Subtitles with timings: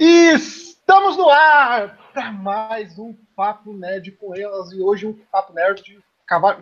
[0.00, 6.00] Estamos no ar para mais um Papo Nerd com elas e hoje um Papo Nerd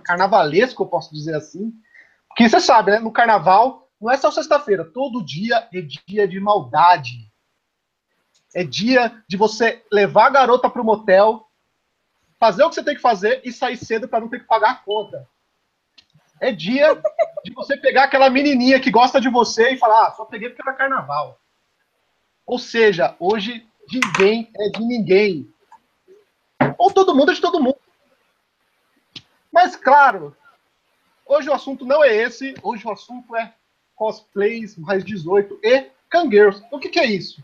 [0.03, 1.71] carnavalesco, eu posso dizer assim.
[2.29, 2.99] Porque você sabe, né?
[2.99, 7.31] No carnaval não é só sexta-feira, todo dia é dia de maldade.
[8.55, 11.47] É dia de você levar a garota para o motel,
[12.41, 14.71] fazer o que você tem que fazer e sair cedo para não ter que pagar
[14.71, 15.29] a conta.
[16.41, 16.99] É dia
[17.45, 20.67] de você pegar aquela menininha que gosta de você e falar, ah, só peguei porque
[20.67, 21.39] era carnaval.
[22.47, 25.53] Ou seja, hoje ninguém é de ninguém.
[26.79, 27.79] Ou todo mundo é de todo mundo.
[29.53, 30.37] Mas, claro,
[31.25, 32.55] hoje o assunto não é esse.
[32.63, 33.53] Hoje o assunto é
[33.97, 36.63] cosplays mais 18 e cangueiros.
[36.71, 37.43] O que, que é isso?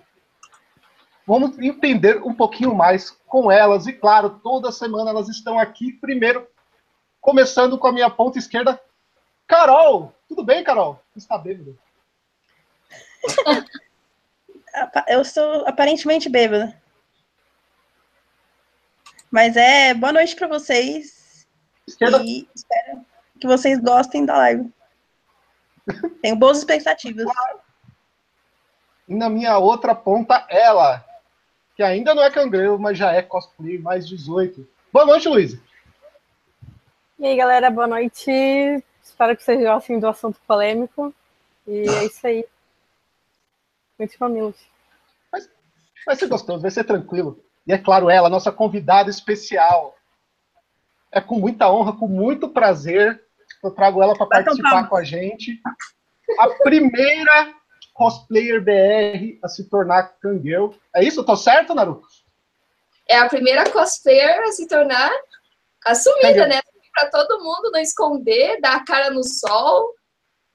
[1.27, 3.87] Vamos entender um pouquinho mais com elas.
[3.87, 5.93] E, claro, toda semana elas estão aqui.
[5.95, 6.47] Primeiro,
[7.21, 8.81] começando com a minha ponta esquerda,
[9.47, 10.15] Carol.
[10.29, 11.03] Tudo bem, Carol?
[11.17, 11.77] Está bêbado?
[15.07, 16.81] Eu estou aparentemente bêbada.
[19.31, 21.47] Mas é boa noite para vocês.
[21.87, 22.23] Esquerda.
[22.23, 23.05] E espero
[23.41, 24.73] que vocês gostem da live.
[26.23, 27.27] Tenho boas expectativas.
[29.09, 31.05] E na minha outra ponta, ela,
[31.75, 34.69] que ainda não é cangreiro, mas já é cosplay mais 18.
[34.93, 35.59] Boa noite, Luiz.
[37.19, 38.31] E aí, galera, boa noite.
[39.03, 41.15] Espero que vocês gostem do assunto polêmico.
[41.67, 42.45] E é isso aí.
[44.19, 44.57] Mamilos.
[45.31, 45.41] Vai,
[46.07, 47.43] vai ser gostoso, vai ser tranquilo.
[47.67, 49.97] E é claro, ela, nossa convidada especial.
[51.11, 53.23] É com muita honra, com muito prazer,
[53.63, 55.61] eu trago ela para participar com a gente.
[56.39, 57.55] A primeira
[57.93, 60.75] cosplayer BR a se tornar cangueu.
[60.95, 61.25] É isso?
[61.25, 62.07] Tô certo, Naruto?
[63.09, 65.13] É a primeira cosplayer a se tornar
[65.85, 66.61] assumida, né?
[66.95, 69.95] Para todo mundo não esconder, dar a cara no sol.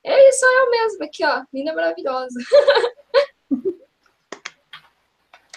[0.03, 1.43] É isso, eu mesmo aqui, ó.
[1.53, 2.39] Linda maravilhosa.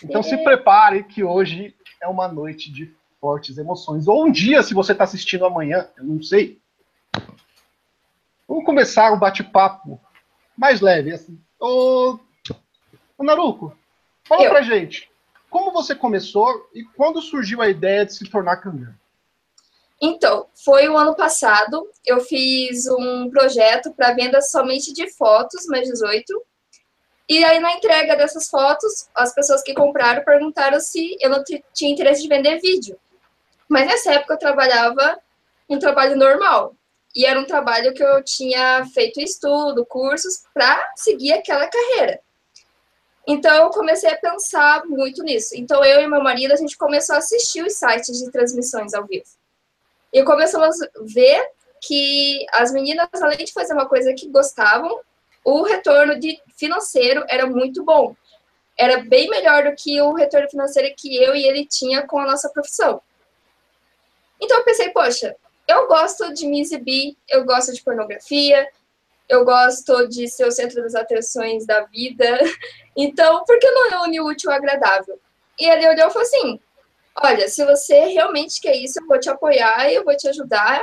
[0.02, 4.08] Então se prepare que hoje é uma noite de fortes emoções.
[4.08, 6.60] Ou um dia, se você está assistindo amanhã, eu não sei.
[8.48, 10.00] Vamos começar o bate-papo
[10.56, 11.12] mais leve.
[11.12, 11.38] Assim.
[11.60, 12.18] Ô,
[13.18, 13.76] ô Naruko,
[14.24, 14.50] fala eu.
[14.50, 15.10] pra gente.
[15.50, 18.94] Como você começou e quando surgiu a ideia de se tornar cangan?
[20.00, 21.86] Então, foi o ano passado.
[22.06, 26.42] Eu fiz um projeto para venda somente de fotos, mais 18.
[27.30, 31.92] E aí, na entrega dessas fotos, as pessoas que compraram perguntaram se eu não tinha
[31.92, 32.98] interesse de vender vídeo.
[33.68, 35.16] Mas nessa época eu trabalhava
[35.68, 36.74] um trabalho normal.
[37.14, 42.20] E era um trabalho que eu tinha feito estudo, cursos, para seguir aquela carreira.
[43.24, 45.54] Então eu comecei a pensar muito nisso.
[45.54, 49.06] Então eu e meu marido, a gente começou a assistir os sites de transmissões ao
[49.06, 49.30] vivo.
[50.12, 51.48] E começamos a ver
[51.80, 54.98] que as meninas, além de fazer uma coisa que gostavam,
[55.44, 58.14] o retorno de financeiro era muito bom.
[58.78, 62.26] Era bem melhor do que o retorno financeiro que eu e ele tinha com a
[62.26, 63.00] nossa profissão.
[64.40, 65.36] Então eu pensei, poxa,
[65.68, 68.66] eu gosto de me exibir, eu gosto de pornografia,
[69.28, 72.38] eu gosto de ser o centro das atenções da vida.
[72.96, 75.18] Então, por que não unir o útil ao agradável?
[75.58, 76.60] E ele olhou e falou assim:
[77.22, 80.82] Olha, se você realmente quer isso, eu vou te apoiar, eu vou te ajudar.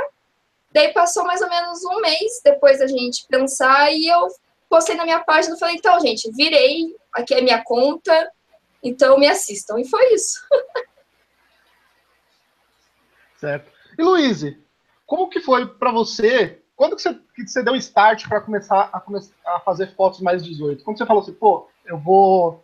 [0.71, 4.27] Daí passou mais ou menos um mês depois da gente pensar e eu
[4.69, 8.31] postei na minha página e falei, então, gente, virei, aqui é minha conta,
[8.83, 9.79] então me assistam.
[9.79, 10.39] E foi isso.
[13.37, 13.71] certo.
[13.97, 14.43] E Luiz,
[15.05, 16.61] como que foi para você?
[16.75, 20.43] Quando que você, que você deu start para começar a, começar a fazer fotos mais
[20.43, 20.83] 18?
[20.83, 22.63] Quando você falou assim, pô, eu vou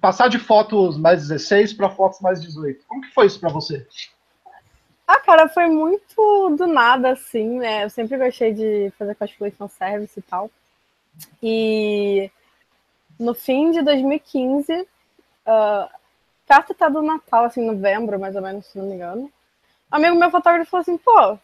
[0.00, 2.84] passar de fotos mais 16 para fotos mais 18.
[2.86, 3.86] Como que foi isso para você?
[5.06, 7.84] Ah, cara, foi muito do nada, assim, né?
[7.84, 10.50] Eu sempre gostei de fazer cosplay com service e tal.
[11.42, 12.30] E
[13.18, 15.88] no fim de 2015, uh,
[16.46, 19.32] perto tá do Natal, assim, novembro, mais ou menos, se não me engano.
[19.92, 21.38] Um amigo meu fotógrafo falou assim, pô,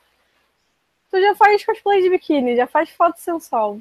[1.11, 3.79] tu já faz cosplay de biquíni, já faz foto sensual.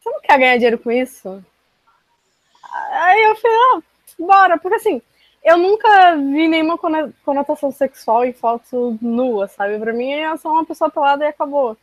[0.00, 1.44] Você não quer ganhar dinheiro com isso?
[2.92, 3.82] Aí eu falei, ah,
[4.18, 5.02] bora, porque assim,
[5.44, 6.78] eu nunca vi nenhuma
[7.22, 9.78] conotação sexual em foto nua, sabe?
[9.78, 11.76] Pra mim é só uma pessoa pelada e acabou.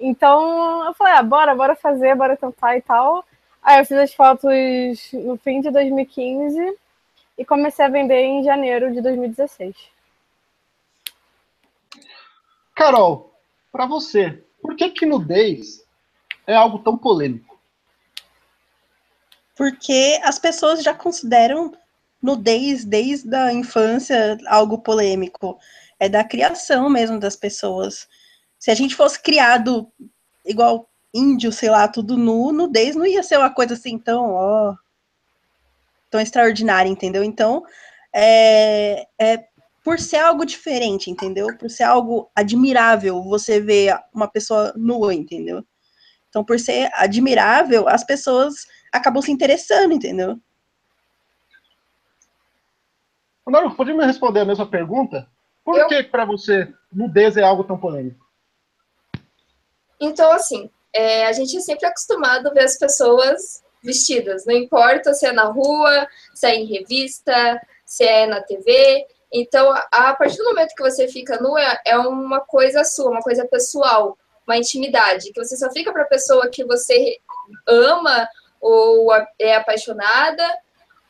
[0.00, 3.24] Então eu falei, ah, bora, bora fazer, bora tentar e tal.
[3.62, 4.52] Aí eu fiz as fotos
[5.12, 6.76] no fim de 2015
[7.38, 9.76] e comecei a vender em janeiro de 2016.
[12.74, 13.32] Carol,
[13.70, 15.86] para você, por que que nudez
[16.46, 17.56] é algo tão polêmico?
[19.56, 21.72] Porque as pessoas já consideram
[22.24, 25.58] nudez desde a infância algo polêmico.
[26.00, 28.08] É da criação mesmo das pessoas.
[28.58, 29.86] Se a gente fosse criado
[30.44, 34.74] igual índio, sei lá, tudo nu, nudez não ia ser uma coisa assim tão, ó,
[36.10, 37.22] tão extraordinária, entendeu?
[37.22, 37.62] Então,
[38.14, 39.44] é, é
[39.84, 41.46] por ser algo diferente, entendeu?
[41.58, 45.62] Por ser algo admirável, você vê uma pessoa nua, entendeu?
[46.30, 48.54] Então, por ser admirável, as pessoas
[48.90, 50.40] acabam se interessando, entendeu?
[53.50, 55.28] Naru, pode me responder a mesma pergunta?
[55.64, 58.24] Por Eu- que, para você, nudez é algo tão polêmico?
[60.00, 65.12] Então, assim, é, a gente é sempre acostumado a ver as pessoas vestidas, não importa
[65.12, 69.06] se é na rua, se é em revista, se é na TV.
[69.32, 73.46] Então, a, partir do momento que você fica nua, é uma coisa sua, uma coisa
[73.46, 74.16] pessoal,
[74.46, 77.18] uma intimidade, que você só fica para a pessoa que você
[77.66, 78.28] ama
[78.60, 79.08] ou
[79.38, 80.44] é apaixonada,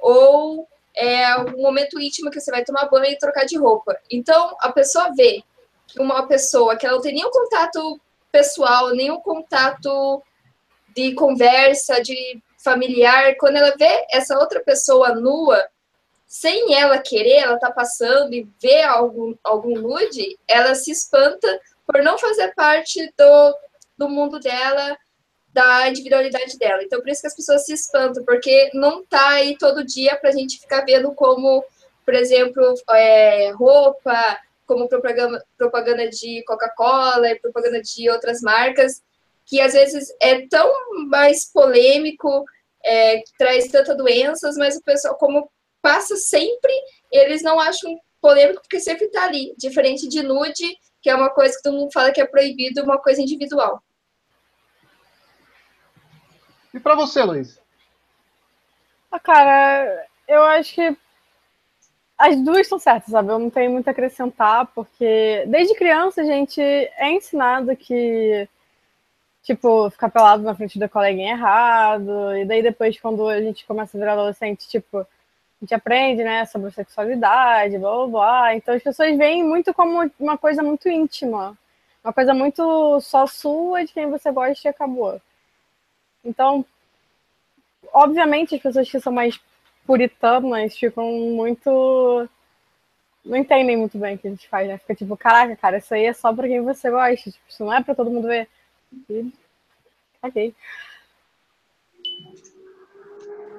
[0.00, 3.98] ou é um momento íntimo que você vai tomar banho e trocar de roupa.
[4.10, 5.42] Então, a pessoa vê
[5.86, 8.00] que uma pessoa que ela não tem nenhum contato
[8.30, 10.22] pessoal, nenhum contato
[10.94, 15.62] de conversa, de familiar, quando ela vê essa outra pessoa nua,
[16.26, 22.02] sem ela querer, ela tá passando e vê algum, algum nude, ela se espanta por
[22.02, 23.58] não fazer parte do,
[23.98, 24.96] do mundo dela,
[25.54, 26.82] da individualidade dela.
[26.82, 30.32] Então, por isso que as pessoas se espantam, porque não tá aí todo dia pra
[30.32, 31.64] gente ficar vendo como,
[32.04, 39.00] por exemplo, é, roupa, como propaganda, propaganda de Coca-Cola e propaganda de outras marcas,
[39.46, 40.68] que às vezes é tão
[41.08, 42.44] mais polêmico,
[42.84, 45.48] é, traz tantas doenças, mas o pessoal, como
[45.80, 46.72] passa sempre,
[47.12, 50.66] eles não acham polêmico porque sempre tá ali, diferente de nude,
[51.00, 53.80] que é uma coisa que todo mundo fala que é proibido, uma coisa individual.
[56.74, 57.60] E para você, Luiz?
[59.10, 60.96] Ah, cara, eu acho que
[62.18, 63.30] as duas estão certas, sabe?
[63.30, 68.48] Eu não tenho muito a acrescentar, porque desde criança a gente é ensinado que,
[69.44, 73.64] tipo, ficar pelado na frente da coleguinha é errado, e daí depois, quando a gente
[73.66, 75.06] começa a virar adolescente, tipo, a
[75.60, 78.56] gente aprende, né, sobre sexualidade, blá blá blá.
[78.56, 81.56] Então as pessoas veem muito como uma coisa muito íntima,
[82.02, 85.20] uma coisa muito só sua, de quem você gosta e acabou.
[86.24, 86.64] Então,
[87.92, 89.40] obviamente, as pessoas que são mais
[89.86, 92.28] puritanas ficam muito.
[93.24, 94.78] Não entendem muito bem o que a gente faz, né?
[94.78, 97.30] Fica tipo, caraca, cara, isso aí é só pra quem você gosta.
[97.30, 98.48] Tipo, isso não é pra todo mundo ver.
[99.08, 99.32] E...
[100.22, 100.54] Ok.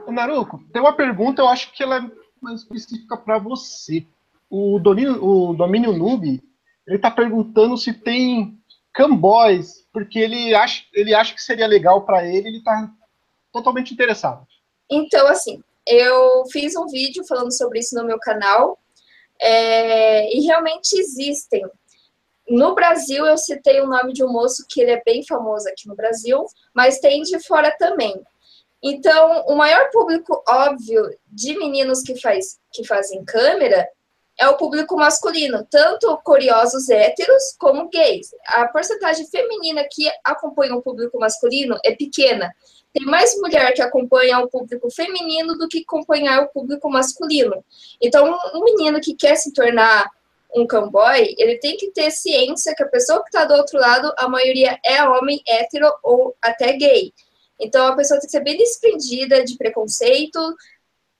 [0.06, 2.12] Ô, Naruko, tem uma pergunta, eu acho que ela é
[2.42, 4.06] mais específica para você.
[4.50, 6.44] O domínio, o domínio Noob,
[6.88, 8.60] ele tá perguntando se tem
[8.96, 12.90] camboys, porque ele acha, ele acha que seria legal para ele, ele tá
[13.52, 14.48] totalmente interessado.
[14.90, 18.80] Então, assim, eu fiz um vídeo falando sobre isso no meu canal,
[19.40, 21.64] é, e realmente existem.
[22.48, 25.88] No Brasil, eu citei o nome de um moço que ele é bem famoso aqui
[25.88, 28.16] no Brasil, mas tem de fora também.
[28.82, 33.90] Então, o maior público óbvio de meninos que, faz, que fazem câmera
[34.38, 38.30] é o público masculino, tanto curiosos héteros como gays.
[38.48, 42.54] A porcentagem feminina que acompanha o público masculino é pequena.
[42.94, 47.64] Tem mais mulher que acompanha o público feminino do que acompanhar o público masculino.
[48.02, 50.10] Então, um menino que quer se tornar
[50.56, 54.14] um camboy, ele tem que ter ciência que a pessoa que está do outro lado,
[54.18, 57.14] a maioria é homem hétero ou até gay.
[57.60, 60.40] Então, a pessoa tem que ser bem desprendida de preconceito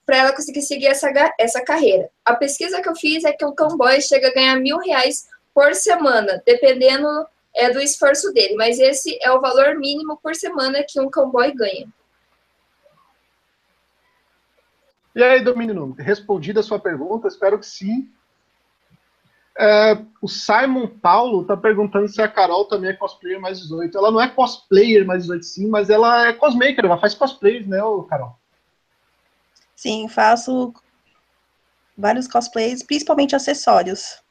[0.06, 2.08] para ela conseguir seguir essa, essa carreira.
[2.24, 5.74] A pesquisa que eu fiz é que o camboy chega a ganhar mil reais por
[5.74, 7.08] semana, dependendo
[7.52, 8.54] é, do esforço dele.
[8.54, 11.88] Mas esse é o valor mínimo por semana que um camboy ganha.
[15.16, 18.08] E aí, Domínio respondida a sua pergunta, espero que sim.
[19.58, 23.96] É, o Simon Paulo está perguntando se a Carol também é cosplayer mais 18.
[23.96, 27.78] Ela não é cosplayer mais 18, sim, mas ela é cosmaker, ela faz cosplays, né,
[28.08, 28.38] Carol?
[29.76, 30.72] Sim, faço
[31.96, 34.22] vários cosplays, principalmente acessórios.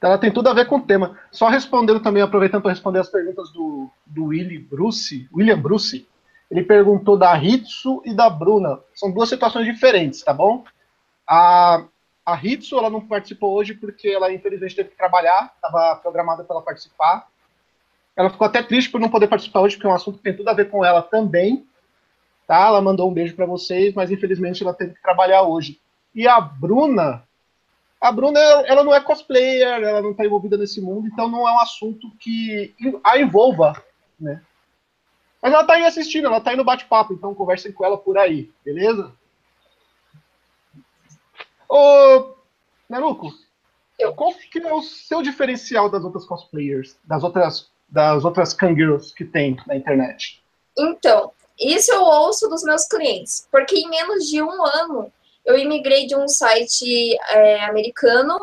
[0.00, 1.18] Ela tem tudo a ver com o tema.
[1.30, 6.08] Só respondendo também, aproveitando para responder as perguntas do, do Willy Bruce, William Bruce,
[6.50, 8.80] ele perguntou da Hitsu e da Bruna.
[8.94, 10.64] São duas situações diferentes, tá bom?
[11.26, 11.84] A,
[12.24, 16.56] a Hitsu, ela não participou hoje porque ela infelizmente teve que trabalhar, estava programada para
[16.56, 17.28] ela participar.
[18.16, 20.36] Ela ficou até triste por não poder participar hoje, porque é um assunto que tem
[20.36, 21.66] tudo a ver com ela também.
[22.50, 22.66] Tá?
[22.66, 25.80] Ela mandou um beijo para vocês, mas infelizmente ela teve que trabalhar hoje.
[26.12, 27.22] E a Bruna,
[28.00, 31.52] a Bruna, ela não é cosplayer, ela não está envolvida nesse mundo, então não é
[31.52, 33.80] um assunto que a envolva,
[34.18, 34.42] né?
[35.40, 38.18] Mas ela está aí assistindo, ela está aí no bate-papo, então conversem com ela por
[38.18, 39.12] aí, beleza?
[41.68, 42.34] Ô,
[42.88, 43.32] Naruko,
[43.96, 44.12] Eu.
[44.12, 49.24] qual que é o seu diferencial das outras cosplayers, das outras, das outras kangaroos que
[49.24, 50.42] tem na internet?
[50.76, 55.12] Então, isso eu ouço dos meus clientes, porque em menos de um ano
[55.44, 58.38] eu imigrei de um site é, americano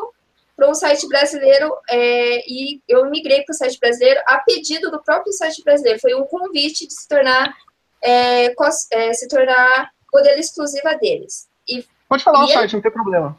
[0.56, 5.02] para um site brasileiro é, e eu migrei para o site brasileiro a pedido do
[5.02, 6.00] próprio site brasileiro.
[6.00, 7.54] Foi um convite de se tornar
[8.02, 8.54] é,
[8.92, 11.48] é, se tornar modelo exclusiva deles.
[11.68, 13.38] E, Pode falar o site, não tem problema.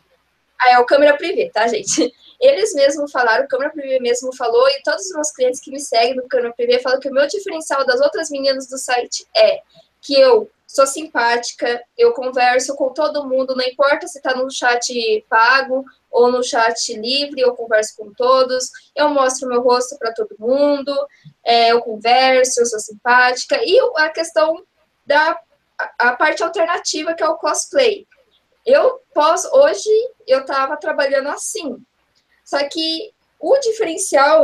[0.59, 2.13] Ah, é o Câmera Privé, tá, gente?
[2.39, 5.79] Eles mesmos falaram, o Câmera Privé mesmo falou, e todos os meus clientes que me
[5.79, 9.61] seguem no Câmera Privé falam que o meu diferencial das outras meninas do site é
[10.01, 15.25] que eu sou simpática, eu converso com todo mundo, não importa se está no chat
[15.27, 20.35] pago ou no chat livre, eu converso com todos, eu mostro meu rosto para todo
[20.37, 20.93] mundo,
[21.43, 24.63] é, eu converso, eu sou simpática, e a questão
[25.05, 25.39] da
[25.97, 28.05] a parte alternativa que é o cosplay.
[28.65, 29.89] Eu posso, hoje
[30.27, 31.81] eu estava trabalhando assim,
[32.49, 34.43] só que o diferencial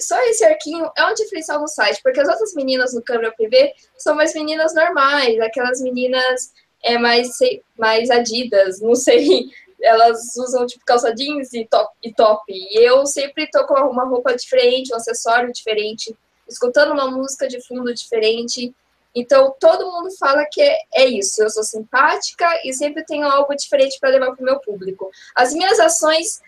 [0.00, 3.74] só esse arquinho é um diferencial no site, porque as outras meninas no câmera privê
[3.98, 7.28] são mais meninas normais, aquelas meninas é mais,
[7.76, 9.50] mais adidas, não sei,
[9.82, 12.44] elas usam tipo calça jeans e top, e top.
[12.48, 16.16] E eu sempre tô com uma roupa diferente, um acessório diferente,
[16.48, 18.72] escutando uma música de fundo diferente.
[19.14, 21.42] Então todo mundo fala que é, é isso.
[21.42, 25.10] Eu sou simpática e sempre tenho algo diferente para levar para o meu público.
[25.34, 26.40] As minhas ações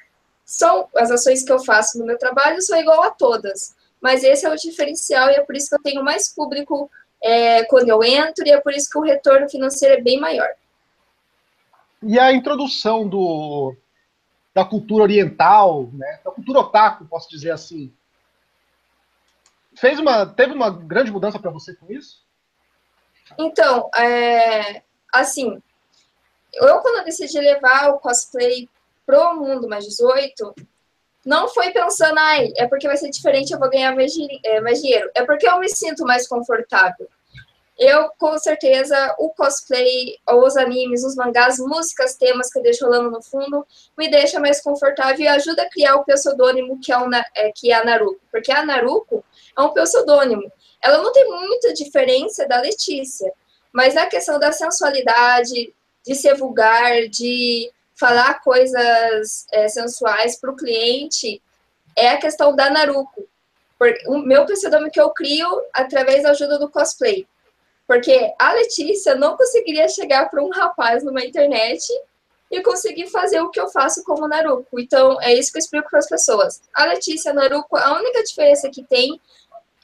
[0.50, 4.44] são as ações que eu faço no meu trabalho são igual a todas, mas esse
[4.44, 6.90] é o diferencial e é por isso que eu tenho mais público
[7.22, 10.48] é, quando eu entro e é por isso que o retorno financeiro é bem maior.
[12.02, 13.76] E a introdução do,
[14.52, 17.94] da cultura oriental, né, da cultura otaku, posso dizer assim,
[19.76, 22.24] fez uma, teve uma grande mudança para você com isso?
[23.38, 25.62] Então, é, assim,
[26.52, 28.68] eu quando eu decidi levar o cosplay
[29.06, 30.54] pro mundo mais 18,
[31.24, 34.12] não foi pensando, ai, é porque vai ser diferente, eu vou ganhar mais,
[34.44, 35.10] é, mais dinheiro.
[35.14, 37.08] É porque eu me sinto mais confortável.
[37.78, 43.10] Eu, com certeza, o cosplay, os animes, os mangás, músicas, temas que eu deixo rolando
[43.10, 43.66] no fundo,
[43.96, 47.72] me deixa mais confortável e ajuda a criar o pseudônimo que é, um, é, que
[47.72, 48.20] é a Naruto.
[48.30, 49.24] Porque a Naruto
[49.56, 50.52] é um pseudônimo.
[50.82, 53.32] Ela não tem muita diferença da Letícia,
[53.72, 55.72] mas a questão da sensualidade,
[56.04, 61.42] de ser vulgar, de falar coisas é, sensuais para o cliente
[61.94, 63.28] é a questão da Naruko.
[64.06, 67.26] O meu pseudônimo que eu crio através da ajuda do cosplay.
[67.86, 71.86] Porque a Letícia não conseguiria chegar para um rapaz numa internet
[72.50, 74.80] e conseguir fazer o que eu faço como Naruko.
[74.80, 76.62] Então, é isso que eu explico para as pessoas.
[76.74, 79.20] A Letícia, a Naruko, a única diferença que tem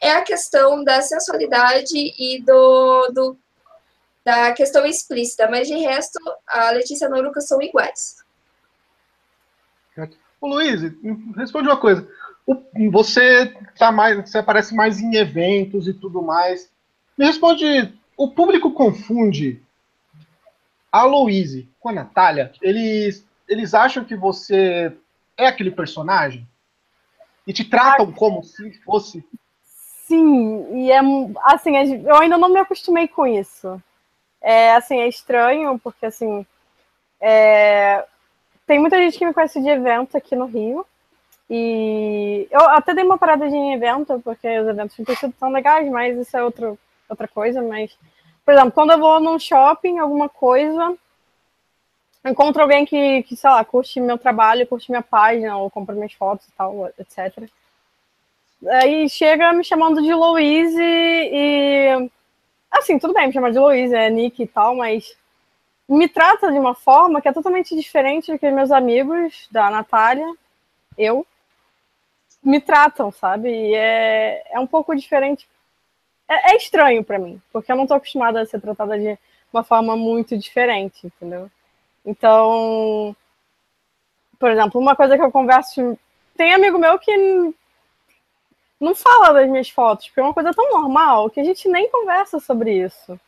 [0.00, 3.38] é a questão da sensualidade e do, do
[4.26, 6.18] da questão explícita, mas de resto,
[6.48, 8.16] a Letícia e a Noruca são iguais.
[10.40, 10.80] O Luiz,
[11.36, 12.08] responde uma coisa.
[12.90, 16.68] Você tá mais, você aparece mais em eventos e tudo mais.
[17.16, 19.62] Me responde, o público confunde
[20.90, 22.52] a Louise com a Natália?
[22.60, 24.92] Eles, eles acham que você
[25.36, 26.44] é aquele personagem?
[27.46, 29.24] E te tratam como se fosse?
[29.62, 30.98] Sim, e é
[31.44, 33.80] assim, eu ainda não me acostumei com isso.
[34.48, 36.46] É, assim, é estranho, porque, assim,
[37.20, 38.04] é...
[38.64, 40.86] tem muita gente que me conhece de evento aqui no Rio,
[41.50, 45.90] e eu até dei uma parada de evento, porque os eventos têm sido tão legais,
[45.90, 47.98] mas isso é outro, outra coisa, mas...
[48.44, 50.96] Por exemplo, quando eu vou num shopping, alguma coisa,
[52.24, 56.12] encontro alguém que, que, sei lá, curte meu trabalho, curte minha página, ou compra minhas
[56.12, 57.50] fotos e tal, etc.
[58.80, 62.08] Aí chega me chamando de Louise e
[62.76, 65.16] Assim, tudo bem me chamar de Luísa, é Nick e tal, mas
[65.88, 70.26] me trata de uma forma que é totalmente diferente do que meus amigos da Natália,
[70.98, 71.26] eu,
[72.42, 73.48] me tratam, sabe?
[73.48, 75.48] E é, é um pouco diferente.
[76.28, 79.18] É, é estranho para mim, porque eu não tô acostumada a ser tratada de
[79.52, 81.50] uma forma muito diferente, entendeu?
[82.04, 83.16] Então,
[84.38, 85.98] por exemplo, uma coisa que eu converso.
[86.36, 87.10] Tem amigo meu que
[88.80, 91.90] não fala das minhas fotos, porque é uma coisa tão normal que a gente nem
[91.90, 93.18] conversa sobre isso.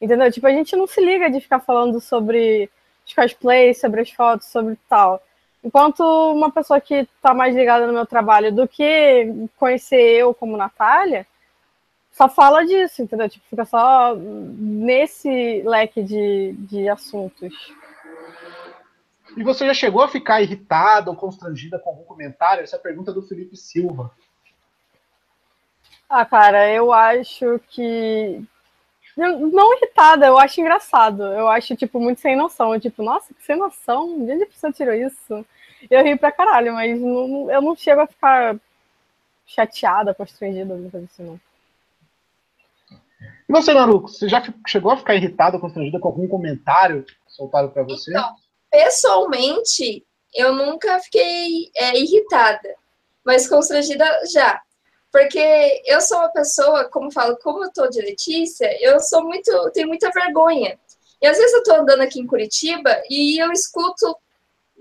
[0.00, 0.30] Entendeu?
[0.30, 2.70] Tipo, a gente não se liga de ficar falando sobre
[3.06, 5.22] os cosplays, sobre as fotos, sobre tal.
[5.62, 10.56] Enquanto uma pessoa que está mais ligada no meu trabalho do que conhecer eu como
[10.56, 11.26] Natália,
[12.12, 13.28] só fala disso, entendeu?
[13.28, 17.52] Tipo, fica só nesse leque de, de assuntos.
[19.36, 22.62] E você já chegou a ficar irritada ou constrangida com algum comentário?
[22.62, 24.12] Essa é a pergunta do Felipe Silva.
[26.08, 28.42] Ah, cara, eu acho que.
[29.16, 31.22] Não irritada, eu acho engraçado.
[31.22, 32.78] Eu acho, tipo, muito sem noção.
[32.80, 34.24] Tipo, nossa, que sem noção.
[34.24, 35.46] De onde a pessoa tirou isso?
[35.90, 38.56] Eu rio pra caralho, mas não, eu não chego a ficar
[39.46, 41.40] chateada, constrangida, alguma coisa assim, não.
[43.48, 47.82] E você, Naruto, você já chegou a ficar irritado, constrangida com algum comentário soltado para
[47.82, 48.10] você?
[48.10, 48.34] Então,
[48.70, 52.74] pessoalmente, eu nunca fiquei é, irritada,
[53.24, 54.60] mas constrangida já.
[55.14, 59.70] Porque eu sou uma pessoa, como falo, como eu tô de Letícia, eu sou muito,
[59.70, 60.76] tenho muita vergonha.
[61.22, 64.16] E às vezes eu tô andando aqui em Curitiba e eu escuto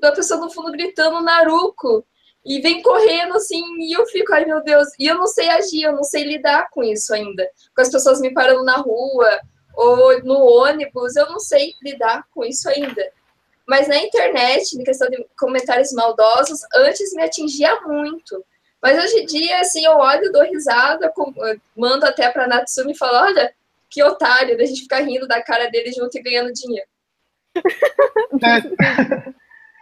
[0.01, 2.03] a pessoa no fundo gritando Naruco
[2.43, 5.83] e vem correndo assim, e eu fico, ai meu Deus, e eu não sei agir,
[5.83, 7.47] eu não sei lidar com isso ainda.
[7.75, 9.39] Com as pessoas me parando na rua
[9.75, 13.07] ou no ônibus, eu não sei lidar com isso ainda.
[13.67, 18.43] Mas na internet, em questão de comentários maldosos, antes me atingia muito.
[18.83, 21.09] Mas hoje em dia, assim, eu olho, dou risada,
[21.73, 23.53] mando até pra Natsumi e falo, olha,
[23.89, 26.87] que otário, da gente ficar rindo da cara dele junto e ganhando dinheiro.
[28.43, 29.33] É.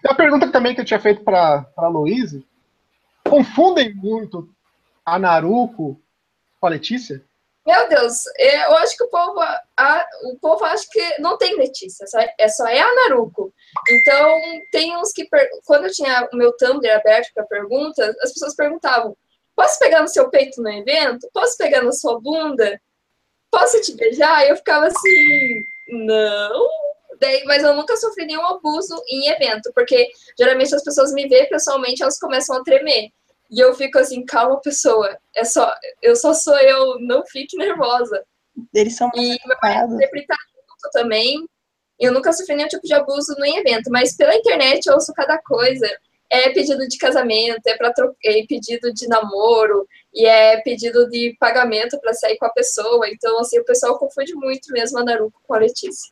[0.08, 2.46] A pergunta também que eu tinha feito para a Louise,
[3.24, 4.48] confundem muito
[5.04, 6.00] a Naruko
[6.60, 7.24] com a Letícia?
[7.66, 12.06] Meu Deus, eu acho que o povo, a, o povo acha que não tem Letícia,
[12.40, 13.54] é só é a Naruko.
[13.88, 14.40] Então,
[14.72, 15.28] tem uns que,
[15.66, 19.16] quando eu tinha o meu Tumblr aberto para perguntas, as pessoas perguntavam:
[19.56, 21.30] posso pegar no seu peito no evento?
[21.32, 22.82] Posso pegar na sua bunda?
[23.52, 24.44] Posso te beijar?
[24.46, 26.68] E eu ficava assim: não,
[27.22, 31.48] Daí, mas eu nunca sofri nenhum abuso em evento, porque geralmente as pessoas me veem
[31.48, 33.12] pessoalmente, elas começam a tremer.
[33.52, 35.18] E eu fico assim, calma, pessoa.
[35.36, 38.24] É só, eu só sou eu, não fique nervosa.
[38.74, 41.46] Eles são E meu marido sempre tá junto também.
[42.00, 45.38] Eu nunca sofri nenhum tipo de abuso no evento, mas pela internet eu ouço cada
[45.40, 45.86] coisa.
[46.30, 47.92] É pedido de casamento, é, pra
[48.24, 53.10] é pedido de namoro, e é pedido de pagamento para sair com a pessoa.
[53.10, 56.12] Então, assim, o pessoal confunde muito mesmo a Naruto com a Letícia.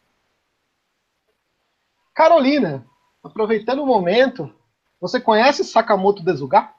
[2.14, 2.86] Carolina,
[3.24, 4.54] aproveitando o momento,
[5.00, 6.70] você conhece Sakamoto Desuga?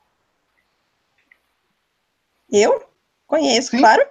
[2.53, 2.83] Eu?
[3.27, 3.79] Conheço, Sim.
[3.79, 4.03] claro.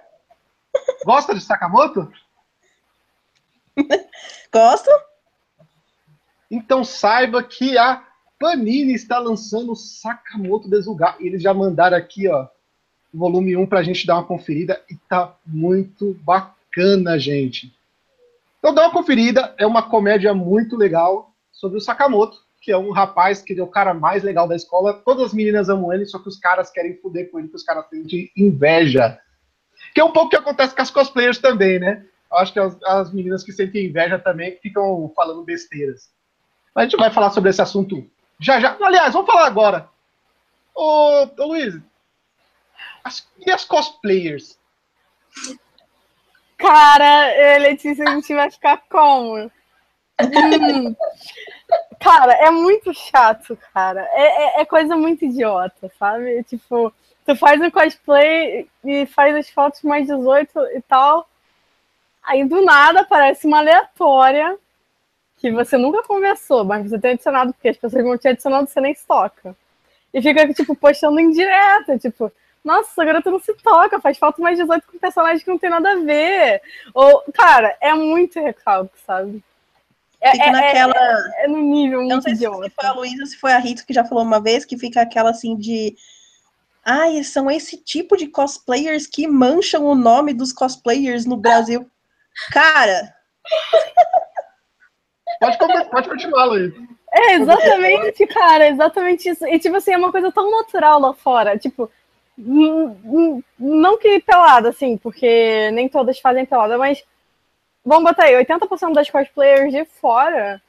[1.04, 2.10] Gosta de Sakamoto?
[4.52, 4.90] Gosto.
[6.50, 8.04] Então saiba que a
[8.38, 11.16] Panini está lançando Sakamoto Desuga.
[11.20, 12.48] Eles já mandaram aqui, ó,
[13.12, 17.72] o volume 1 para a gente dar uma conferida e tá muito bacana, gente.
[18.58, 22.90] Então dá uma conferida, é uma comédia muito legal sobre o Sakamoto, que é um
[22.90, 25.00] rapaz que é o cara mais legal da escola.
[25.04, 27.62] Todas as meninas amam ele, só que os caras querem fuder com ele, que os
[27.62, 29.18] caras têm de inveja.
[29.94, 32.04] Que é um pouco o que acontece com as cosplayers também, né?
[32.30, 36.10] Eu acho que as, as meninas que sentem inveja também ficam falando besteiras.
[36.74, 38.76] Mas a gente vai falar sobre esse assunto já já.
[38.80, 39.88] Aliás, vamos falar agora.
[40.74, 41.78] Ô, ô Luiz,
[43.04, 44.58] as, e as cosplayers?
[46.56, 49.50] Cara, eh, Letícia, a gente vai ficar como?
[52.00, 54.08] Cara, é muito chato, cara.
[54.12, 56.42] É, é, é, coisa muito idiota, sabe?
[56.44, 56.92] Tipo,
[57.26, 61.28] tu faz um cosplay e faz as fotos mais 18 e tal.
[62.22, 64.58] Aí do nada aparece uma aleatória
[65.38, 68.80] que você nunca conversou, mas você tem adicionado, porque as pessoas vão te adicionando você
[68.80, 69.56] nem se toca.
[70.12, 71.32] E fica, tipo, postando em
[71.98, 72.32] tipo,
[72.64, 75.70] nossa, agora tu não se toca, faz falta mais 18 com personagem que não tem
[75.70, 76.60] nada a ver.
[76.94, 79.42] Ou, cara, é muito recalque, sabe?
[80.20, 80.94] É, fica é, naquela.
[81.36, 82.68] É, é, no nível muito Eu não sei idiota.
[82.68, 84.78] se foi a Luísa ou se foi a Rita que já falou uma vez, que
[84.78, 85.96] fica aquela assim de.
[86.84, 91.88] Ai, são esse tipo de cosplayers que mancham o nome dos cosplayers no Brasil.
[92.52, 93.14] Cara.
[95.40, 95.58] Pode,
[95.90, 96.76] pode continuar, Luísa.
[97.12, 99.46] É, exatamente, cara, exatamente isso.
[99.46, 101.58] E, tipo assim, é uma coisa tão natural lá fora.
[101.58, 101.90] Tipo,
[102.38, 107.02] não que pelada, assim, porque nem todas fazem pelada, mas
[107.84, 110.60] vamos botar aí, 80% das cosplayers de fora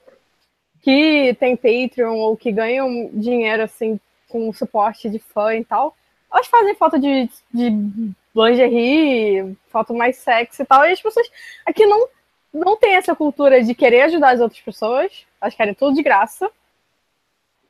[0.82, 5.95] que tem Patreon ou que ganham dinheiro, assim, com suporte de fã e tal,
[6.32, 11.30] elas fazem foto de, de lingerie, foto mais sexy e tal, e as pessoas
[11.65, 12.08] aqui não,
[12.54, 16.50] não tem essa cultura de querer ajudar as outras pessoas, elas querem tudo de graça,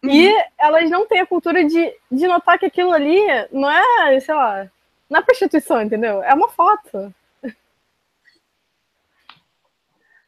[0.03, 0.41] e uhum.
[0.57, 4.67] elas não têm a cultura de, de notar que aquilo ali não é, sei lá,
[5.09, 6.23] não é prostituição, entendeu?
[6.23, 7.13] É uma foto.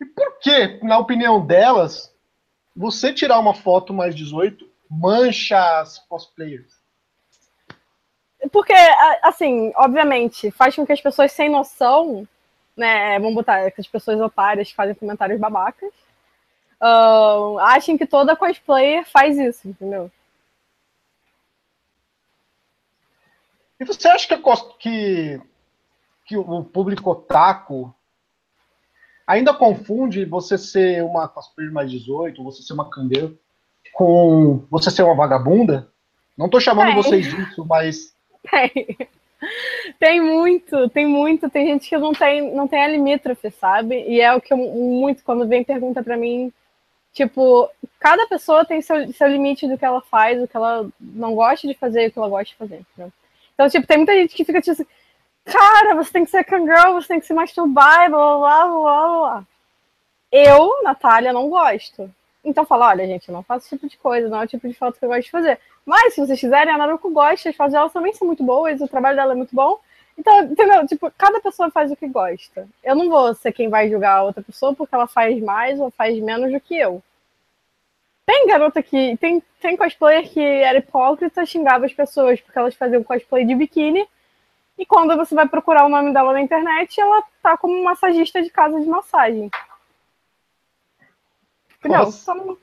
[0.01, 2.13] E por que, na opinião delas,
[2.75, 6.81] você tirar uma foto mais 18 mancha as cosplayers?
[8.51, 8.73] Porque,
[9.21, 12.27] assim, obviamente, faz com que as pessoas sem noção,
[12.75, 15.93] né, vamos botar, que as pessoas otárias fazem comentários babacas,
[16.81, 20.11] uh, achem que toda cosplayer faz isso, entendeu?
[23.79, 24.37] E você acha que,
[24.79, 25.41] que,
[26.25, 27.93] que o público otaku
[29.25, 33.31] ainda confunde você ser uma cosplayer mais 18, você ser uma candeira,
[33.93, 35.89] com você ser uma vagabunda?
[36.37, 38.13] Não tô chamando vocês disso, mas.
[39.99, 41.49] Tem muito, tem muito.
[41.49, 44.03] Tem gente que não tem, não tem a limítrofe, sabe?
[44.07, 46.51] E é o que eu muito, quando vem pergunta para mim,
[47.11, 51.35] tipo, cada pessoa tem seu, seu limite do que ela faz, o que ela não
[51.35, 52.85] gosta de fazer e o que ela gosta de fazer.
[53.53, 54.85] Então, tipo, tem muita gente que fica tipo assim,
[55.45, 59.45] cara, você tem que ser cangirl, você tem que se masturbar, blá, blá, blá, blá.
[60.31, 62.09] Eu, Natália, não gosto.
[62.43, 64.67] Então fala, olha, gente, eu não faço esse tipo de coisa, não é o tipo
[64.67, 65.59] de foto que eu gosto de fazer.
[65.85, 68.87] Mas, se vocês quiserem, a Naruko gosta, as fotos dela também são muito boas, o
[68.87, 69.79] trabalho dela é muito bom.
[70.17, 70.85] Então, entendeu?
[70.87, 72.67] Tipo, cada pessoa faz o que gosta.
[72.83, 75.89] Eu não vou ser quem vai julgar a outra pessoa porque ela faz mais ou
[75.91, 77.01] faz menos do que eu.
[78.25, 79.17] Tem garota que.
[79.17, 84.07] Tem, tem cosplayer que era hipócrita, xingava as pessoas porque elas faziam cosplay de biquíni.
[84.83, 88.49] E quando você vai procurar o nome dela na internet, ela tá como massagista de
[88.49, 89.49] casa de massagem.
[91.85, 92.57] Não, só não...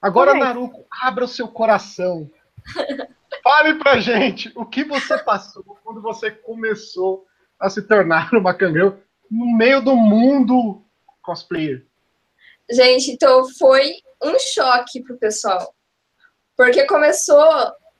[0.00, 2.30] Agora, Naruko, abra o seu coração.
[3.44, 7.26] Fale pra gente o que você passou quando você começou
[7.60, 8.98] a se tornar uma cangrão
[9.30, 10.82] no meio do mundo
[11.20, 11.84] cosplayer.
[12.70, 15.74] Gente, então foi um choque pro pessoal.
[16.56, 17.44] Porque começou.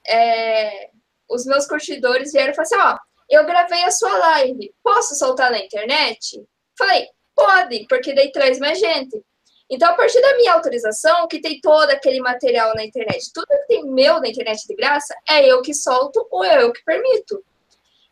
[0.07, 0.92] É,
[1.33, 2.99] os meus curtidores vieram e falaram assim: ó,
[3.31, 6.43] eu gravei a sua live, posso soltar na internet?
[6.77, 9.23] Falei, pode, porque daí traz mais gente.
[9.71, 13.67] Então, a partir da minha autorização, que tem todo aquele material na internet, tudo que
[13.69, 17.43] tem meu na internet de graça, é eu que solto ou é eu que permito.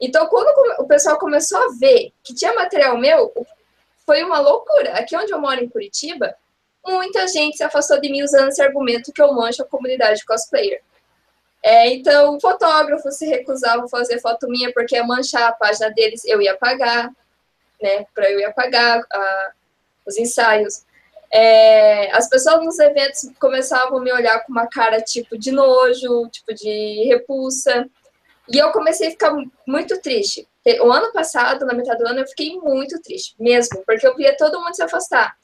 [0.01, 0.49] Então, quando
[0.81, 3.31] o pessoal começou a ver que tinha material meu,
[4.07, 4.95] foi uma loucura.
[4.95, 6.35] Aqui onde eu moro, em Curitiba,
[6.85, 10.81] muita gente se afastou de mim usando esse argumento que eu mancho a comunidade cosplayer.
[11.63, 16.25] É, então, fotógrafos se recusavam a fazer foto minha porque ia manchar a página deles,
[16.25, 17.11] eu ia pagar,
[17.81, 18.07] né?
[18.15, 19.53] Para eu ia pagar a,
[20.07, 20.85] os ensaios.
[21.33, 26.29] É, as pessoas nos eventos começavam a me olhar com uma cara tipo de nojo,
[26.29, 27.89] tipo de repulsa.
[28.53, 30.49] E eu comecei a ficar muito triste.
[30.83, 34.37] O ano passado, na metade do ano, eu fiquei muito triste, mesmo, porque eu via
[34.37, 35.37] todo mundo se afastar.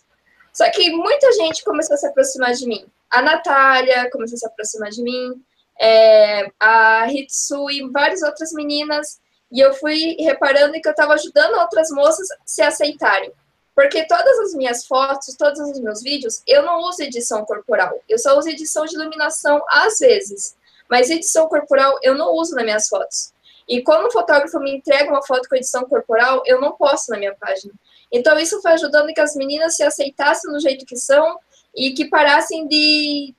[0.52, 2.86] Só que muita gente começou a se aproximar de mim.
[3.10, 5.40] A Natália começou a se aproximar de mim,
[5.80, 9.20] é, a Hitsu e várias outras meninas.
[9.50, 13.32] E eu fui reparando que eu estava ajudando outras moças se aceitarem.
[13.74, 18.00] Porque todas as minhas fotos, todos os meus vídeos, eu não uso edição corporal.
[18.08, 20.56] Eu só uso edição de iluminação às vezes.
[20.88, 23.34] Mas edição corporal eu não uso nas minhas fotos.
[23.68, 27.18] E quando o fotógrafo me entrega uma foto com edição corporal, eu não posto na
[27.18, 27.72] minha página.
[28.10, 31.38] Então isso foi ajudando que as meninas se aceitassem do jeito que são
[31.74, 33.34] e que parassem de,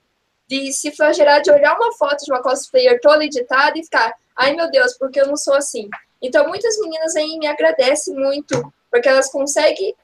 [0.47, 4.55] de se flagelar de olhar uma foto de uma cosplayer toda editada e ficar, ai
[4.55, 5.89] meu Deus, porque eu não sou assim.
[6.21, 9.95] Então muitas meninas aí me agradecem muito, porque elas conseguem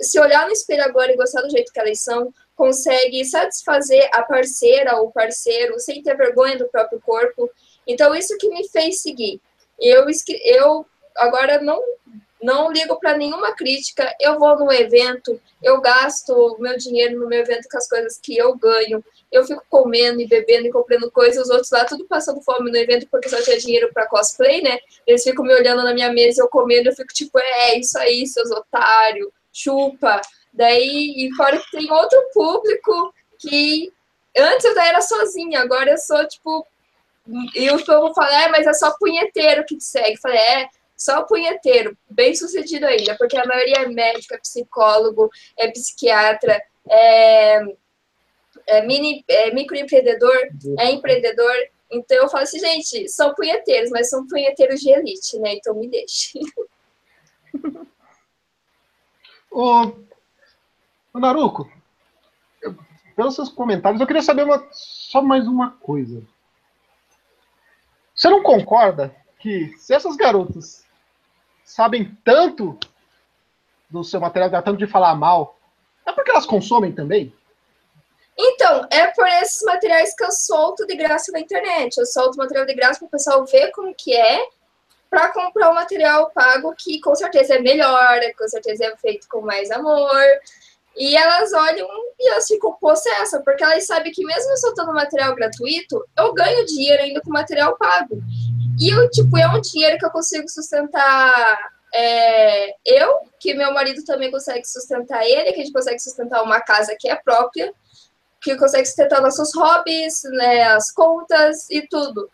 [0.00, 4.22] se olhar no espelho agora e gostar do jeito que elas são, consegue satisfazer a
[4.22, 7.50] parceira ou parceiro sem ter vergonha do próprio corpo.
[7.86, 9.40] Então, isso que me fez seguir.
[9.80, 10.06] Eu,
[10.44, 11.82] eu agora não,
[12.44, 17.40] não ligo para nenhuma crítica, eu vou no evento, eu gasto meu dinheiro no meu
[17.40, 21.44] evento com as coisas que eu ganho, eu fico comendo e bebendo e comprando coisas,
[21.44, 24.78] os outros lá tudo passando fome no evento porque só tinha dinheiro para cosplay, né?
[25.06, 28.26] Eles ficam me olhando na minha mesa, eu comendo, eu fico tipo, é, isso aí,
[28.26, 30.20] seus otários chupa.
[30.52, 33.92] Daí, e fora que tem outro público que
[34.36, 36.66] antes eu era sozinha, agora eu sou tipo.
[37.54, 40.20] E o povo fala, é, mas é só punheteiro que te segue.
[40.20, 45.28] falei, é, só punheteiro, bem sucedido ainda, porque a maioria é médico, é psicólogo,
[45.58, 47.60] é psiquiatra, é,
[48.66, 51.54] é, mini, é microempreendedor, é empreendedor.
[51.90, 55.54] Então eu falo assim, gente, são punheteiros, mas são punheteiros de elite, né?
[55.54, 56.38] Então me deixe.
[59.50, 59.92] Ô,
[61.12, 61.70] ô Naruko,
[62.60, 62.76] eu,
[63.14, 66.26] pelos seus comentários, eu queria saber uma, só mais uma coisa.
[68.12, 70.83] Você não concorda que se essas garotas
[71.64, 72.78] sabem tanto
[73.90, 75.58] do seu material, tanto de falar mal,
[76.06, 77.32] é porque elas consomem também?
[78.36, 81.96] Então, é por esses materiais que eu solto de graça na internet.
[81.96, 84.44] Eu solto material de graça para o pessoal ver como que é
[85.08, 89.40] para comprar um material pago que com certeza é melhor, com certeza é feito com
[89.40, 90.24] mais amor.
[90.96, 96.04] E elas olham e elas ficam possessas, porque elas sabem que mesmo soltando material gratuito,
[96.16, 98.20] eu ganho dinheiro ainda com material pago.
[98.78, 101.58] E eu, tipo, é um dinheiro que eu consigo sustentar
[101.94, 106.60] é, eu, que meu marido também consegue sustentar ele, que a gente consegue sustentar uma
[106.60, 107.72] casa que é própria,
[108.42, 112.28] que consegue sustentar nossos hobbies, né, as contas e tudo.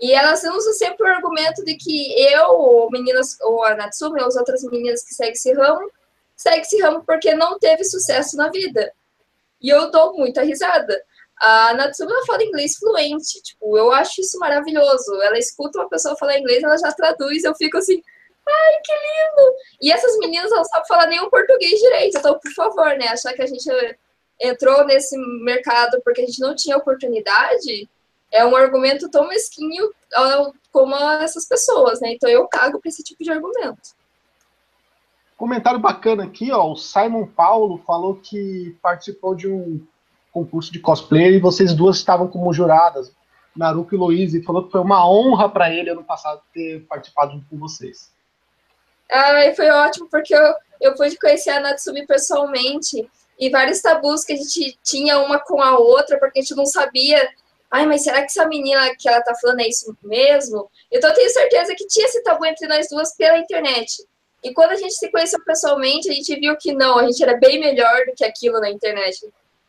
[0.00, 4.26] E elas usam sempre o argumento de que eu, ou meninas, ou a Natsumi, ou
[4.26, 5.90] as outras meninas que seguem esse ramo,
[6.34, 8.90] seguem esse ramo porque não teve sucesso na vida.
[9.60, 10.98] E eu dou muita risada.
[11.40, 15.20] A Natsumi ela fala inglês fluente, tipo, eu acho isso maravilhoso.
[15.22, 18.02] Ela escuta uma pessoa falar inglês, ela já traduz, eu fico assim,
[18.46, 19.56] ai, que lindo!
[19.82, 23.42] E essas meninas não sabem falar nenhum português direito, então, por favor, né, achar que
[23.42, 23.68] a gente
[24.40, 27.88] entrou nesse mercado porque a gente não tinha oportunidade,
[28.32, 29.90] é um argumento tão mesquinho
[30.72, 32.12] como essas pessoas, né?
[32.12, 33.94] Então eu cago para esse tipo de argumento.
[35.36, 36.72] Comentário bacana aqui, ó.
[36.72, 39.84] O Simon Paulo falou que participou de um
[40.34, 43.12] concurso de cosplay e vocês duas estavam como juradas,
[43.56, 47.32] Naruto e Louise, e falou que foi uma honra para ele ano passado ter participado
[47.32, 48.12] junto com vocês.
[49.10, 54.32] Ai, foi ótimo, porque eu, eu pude conhecer a Natsumi pessoalmente e vários tabus que
[54.32, 57.28] a gente tinha uma com a outra, porque a gente não sabia.
[57.70, 60.68] Ai, mas será que essa menina que ela tá falando é isso mesmo?
[60.90, 64.04] Então eu tenho certeza que tinha esse tabu entre nós duas pela internet.
[64.42, 67.36] E quando a gente se conheceu pessoalmente, a gente viu que não, a gente era
[67.38, 69.18] bem melhor do que aquilo na internet.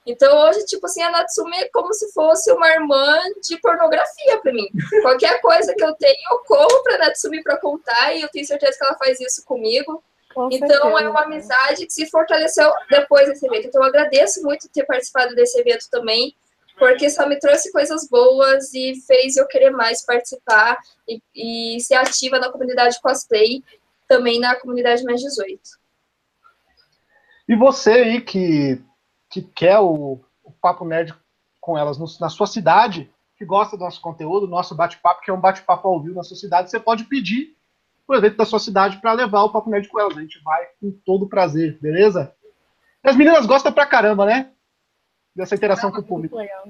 [0.05, 4.53] Então hoje, tipo assim, a Natsume é como se fosse uma irmã de pornografia para
[4.53, 4.67] mim.
[5.01, 8.77] Qualquer coisa que eu tenho, eu corro pra Natsume para contar e eu tenho certeza
[8.77, 10.03] que ela faz isso comigo.
[10.35, 11.01] Com então certeza.
[11.01, 13.67] é uma amizade que se fortaleceu depois desse evento.
[13.67, 16.35] Então eu agradeço muito ter participado desse evento também,
[16.77, 21.95] porque só me trouxe coisas boas e fez eu querer mais participar e, e ser
[21.95, 23.63] ativa na comunidade cosplay,
[24.07, 25.59] também na comunidade mais 18.
[27.47, 28.81] E você aí que,
[29.35, 31.13] que quer o, o Papo Nerd
[31.59, 35.29] com elas no, na sua cidade, que gosta do nosso conteúdo, do nosso bate-papo, que
[35.29, 37.53] é um bate-papo ao vivo na sua cidade, você pode pedir
[38.07, 40.17] o evento da sua cidade para levar o Papo Nerd com elas.
[40.17, 42.33] A gente vai com todo prazer, beleza?
[43.03, 44.53] E as meninas gostam pra caramba, né?
[45.35, 46.37] Dessa interação com o público.
[46.37, 46.69] Legal.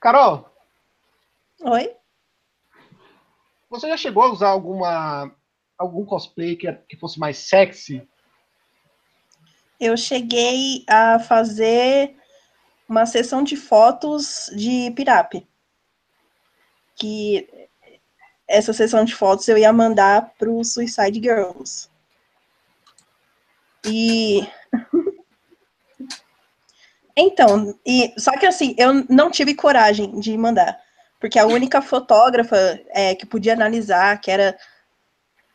[0.00, 0.50] Carol.
[1.62, 1.94] Oi.
[3.70, 5.30] Você já chegou a usar alguma
[5.78, 8.06] algum cosplay que, que fosse mais sexy?
[9.82, 12.14] Eu cheguei a fazer
[12.88, 15.44] uma sessão de fotos de pirape.
[16.94, 17.48] Que
[18.46, 21.88] essa sessão de fotos eu ia mandar para o Suicide Girls.
[23.84, 24.46] E.
[27.16, 30.80] então, e, só que assim, eu não tive coragem de mandar.
[31.18, 32.56] Porque a única fotógrafa
[32.90, 34.56] é, que podia analisar, que era.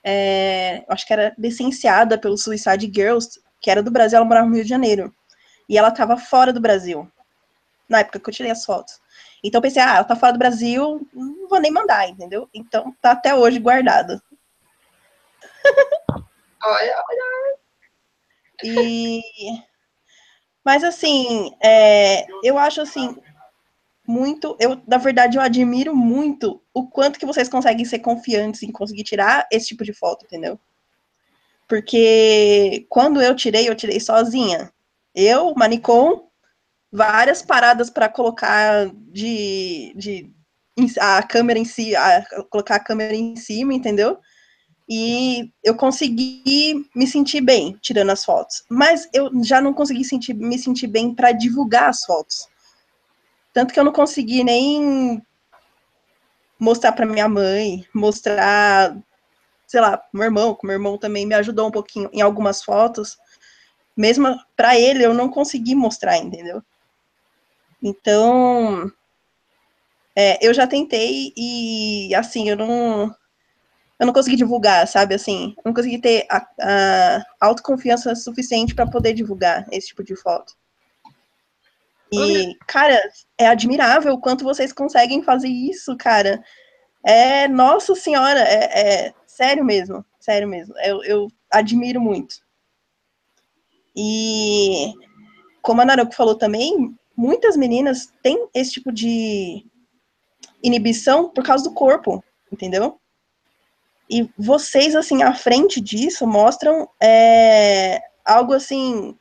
[0.04, 4.56] É, acho que era licenciada pelo Suicide Girls, que era do Brasil, ela morava no
[4.56, 5.14] Rio de Janeiro.
[5.68, 7.10] E ela estava fora do Brasil.
[7.90, 9.00] Na época que eu tirei as fotos.
[9.44, 12.50] Então eu pensei, ah, ela tá fora do Brasil, não vou nem mandar, entendeu?
[12.54, 14.22] Então tá até hoje guardado.
[16.64, 17.58] olha, olha.
[18.64, 19.22] E
[20.68, 23.16] mas assim, é, eu acho assim
[24.06, 28.72] muito, eu na verdade eu admiro muito o quanto que vocês conseguem ser confiantes em
[28.72, 30.60] conseguir tirar esse tipo de foto, entendeu?
[31.68, 34.72] Porque quando eu tirei, eu tirei sozinha.
[35.14, 36.28] Eu, Manicom,
[36.92, 40.32] várias paradas para colocar de, de
[41.00, 44.20] a câmera em si, a, colocar a câmera em cima, entendeu?
[44.90, 50.34] E eu consegui me sentir bem tirando as fotos, mas eu já não consegui sentir,
[50.34, 52.48] me sentir bem para divulgar as fotos.
[53.54, 55.22] Tanto que eu não consegui nem
[56.60, 58.96] mostrar para minha mãe, mostrar,
[59.68, 63.18] sei lá, meu irmão, que meu irmão também me ajudou um pouquinho em algumas fotos.
[63.96, 66.64] Mesmo para ele eu não consegui mostrar, entendeu?
[67.84, 68.92] Então,
[70.16, 73.14] é, eu já tentei e, assim, eu não,
[74.00, 78.90] eu não consegui divulgar, sabe, assim, eu não consegui ter a, a autoconfiança suficiente para
[78.90, 80.54] poder divulgar esse tipo de foto.
[82.12, 82.98] E, cara,
[83.38, 86.42] é admirável o quanto vocês conseguem fazer isso, cara.
[87.06, 90.74] É, nossa senhora, é, é sério mesmo, sério mesmo.
[90.80, 92.42] Eu, eu admiro muito.
[93.96, 94.92] E,
[95.62, 99.64] como a Naruko falou também, muitas meninas têm esse tipo de
[100.64, 103.00] inibição por causa do corpo, entendeu?
[104.10, 109.16] E vocês, assim, à frente disso, mostram é, algo assim,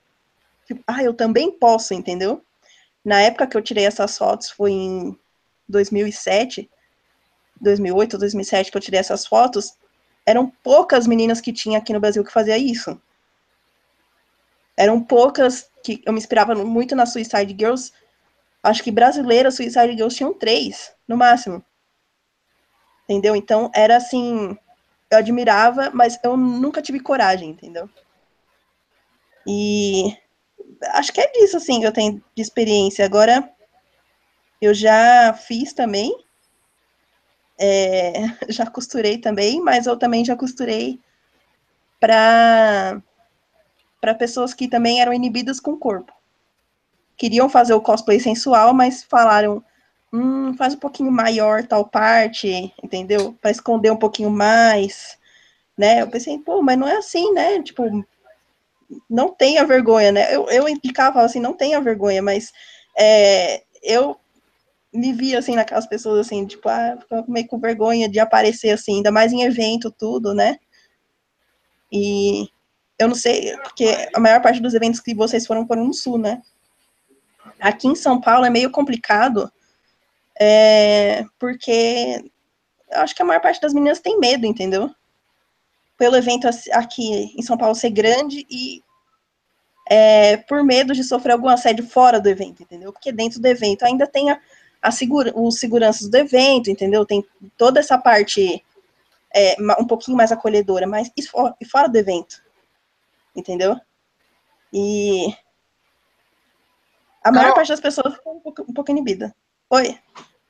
[0.87, 2.43] ah, eu também posso, entendeu?
[3.05, 5.19] Na época que eu tirei essas fotos, foi em
[5.69, 6.71] 2007,
[7.61, 9.77] 2008, 2007, que eu tirei essas fotos,
[10.27, 13.01] eram poucas meninas que tinha aqui no Brasil que fazia isso.
[14.77, 17.93] Eram poucas que eu me inspirava muito na Suicide Girls.
[18.62, 21.65] Acho que brasileira Suicide Girls tinham três, no máximo.
[23.05, 23.37] Entendeu?
[23.37, 24.59] Então era assim,
[25.11, 27.89] eu admirava, mas eu nunca tive coragem, entendeu?
[29.47, 30.12] E
[30.89, 33.05] acho que é disso assim que eu tenho de experiência.
[33.05, 33.49] Agora
[34.61, 36.26] eu já fiz também.
[37.59, 38.12] É,
[38.49, 41.01] já costurei também, mas eu também já costurei
[42.01, 43.03] para
[44.01, 46.12] para pessoas que também eram inibidas com o corpo.
[47.16, 49.64] queriam fazer o cosplay sensual, mas falaram,
[50.12, 53.35] hum, faz um pouquinho maior tal parte, entendeu?
[53.40, 55.19] Para esconder um pouquinho mais,
[55.79, 56.03] né?
[56.03, 57.62] Eu pensei, pô, mas não é assim, né?
[57.62, 57.85] Tipo,
[59.09, 60.35] não tenha vergonha, né?
[60.35, 62.53] Eu, eu implicava assim, não tenha vergonha, mas
[62.97, 64.16] é, eu
[64.97, 69.13] me via assim naquelas pessoas assim, tipo, ah, meio com vergonha de aparecer assim, ainda
[69.13, 70.59] mais em evento, tudo, né?
[71.93, 72.49] E
[72.99, 76.19] eu não sei, porque a maior parte dos eventos que vocês foram foram no sul,
[76.19, 76.43] né?
[77.61, 79.51] Aqui em São Paulo é meio complicado,
[80.39, 82.25] é, porque
[82.91, 84.91] eu acho que a maior parte das meninas tem medo, entendeu?
[85.99, 88.83] Pelo evento aqui em São Paulo ser grande e
[89.89, 92.93] é, por medo de sofrer algum assédio fora do evento, entendeu?
[92.93, 94.41] Porque dentro do evento ainda tem a,
[94.90, 97.05] segura, os seguranças do evento, entendeu?
[97.05, 97.25] Tem
[97.57, 98.64] toda essa parte
[99.35, 102.42] é, um pouquinho mais acolhedora, mas e fora, e fora do evento,
[103.35, 103.79] entendeu?
[104.72, 105.35] E
[107.22, 109.35] a maior parte das pessoas ficou um pouco, um pouco inibida.
[109.70, 109.99] Oi.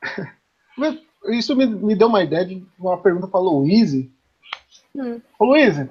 [1.29, 4.13] Isso me, me deu uma ideia de uma pergunta para a Luíse.
[4.95, 5.21] Hum.
[5.39, 5.89] Ô, Luíse,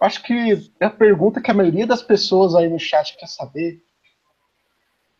[0.00, 3.82] acho que é a pergunta que a maioria das pessoas aí no chat quer saber.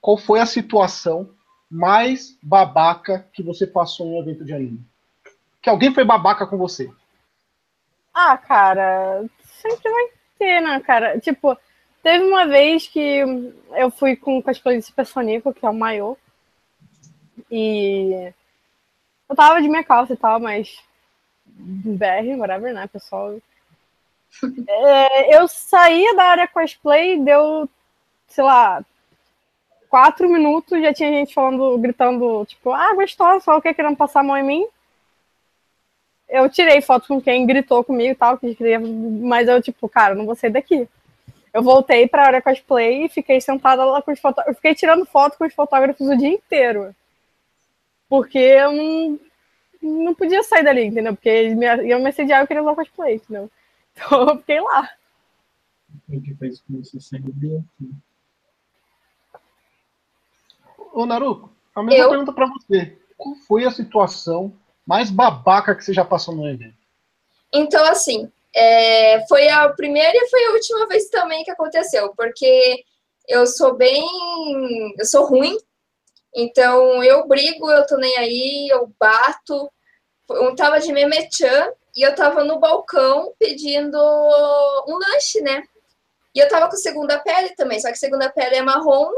[0.01, 1.31] Qual foi a situação
[1.71, 4.85] mais babaca que você passou em um evento de anime?
[5.63, 6.91] Que alguém foi babaca com você?
[8.13, 11.21] Ah, cara, sempre vai ter, né, cara?
[11.21, 11.57] Tipo,
[12.03, 13.19] teve uma vez que
[13.77, 16.17] eu fui com o cosplay de Super Sonico, que é o maior.
[17.51, 18.33] E
[19.29, 20.83] eu tava de minha calça e tal, mas
[21.47, 23.37] BR, whatever, né, pessoal?
[24.69, 27.69] É, eu saía da área cosplay, deu,
[28.29, 28.85] sei lá,
[29.91, 34.21] quatro minutos, já tinha gente falando, gritando, tipo, ah, gostosa, só o que querendo passar
[34.21, 34.67] a mão em mim.
[36.29, 40.15] Eu tirei foto com quem gritou comigo e tal, que queria, mas eu, tipo, cara,
[40.15, 40.89] não vou sair daqui.
[41.53, 44.53] Eu voltei pra área cosplay e fiquei sentada lá com os fotógrafos.
[44.53, 46.95] Eu fiquei tirando foto com os fotógrafos o dia inteiro.
[48.09, 49.21] Porque eu não,
[49.83, 51.15] não podia sair dali, entendeu?
[51.17, 53.51] Porque eles me, iam me assediar e eu queria usar cosplay, entendeu?
[53.93, 54.89] Então eu fiquei lá.
[56.09, 57.61] O que fez com você sair daqui?
[60.93, 62.11] Ô, Naruto, a mesma eu?
[62.11, 62.99] pergunta para você.
[63.17, 64.53] Qual foi a situação
[64.87, 66.79] mais babaca que você já passou no evento?
[67.53, 72.85] Então, assim, é, foi a primeira e foi a última vez também que aconteceu, porque
[73.29, 74.05] eu sou bem.
[74.99, 75.57] Eu sou ruim
[76.35, 79.71] então eu brigo, eu tô nem aí, eu bato.
[80.29, 85.63] Eu tava de memechan e eu tava no balcão pedindo um lanche, né?
[86.35, 89.11] E eu tava com segunda pele também, só que segunda pele é marrom,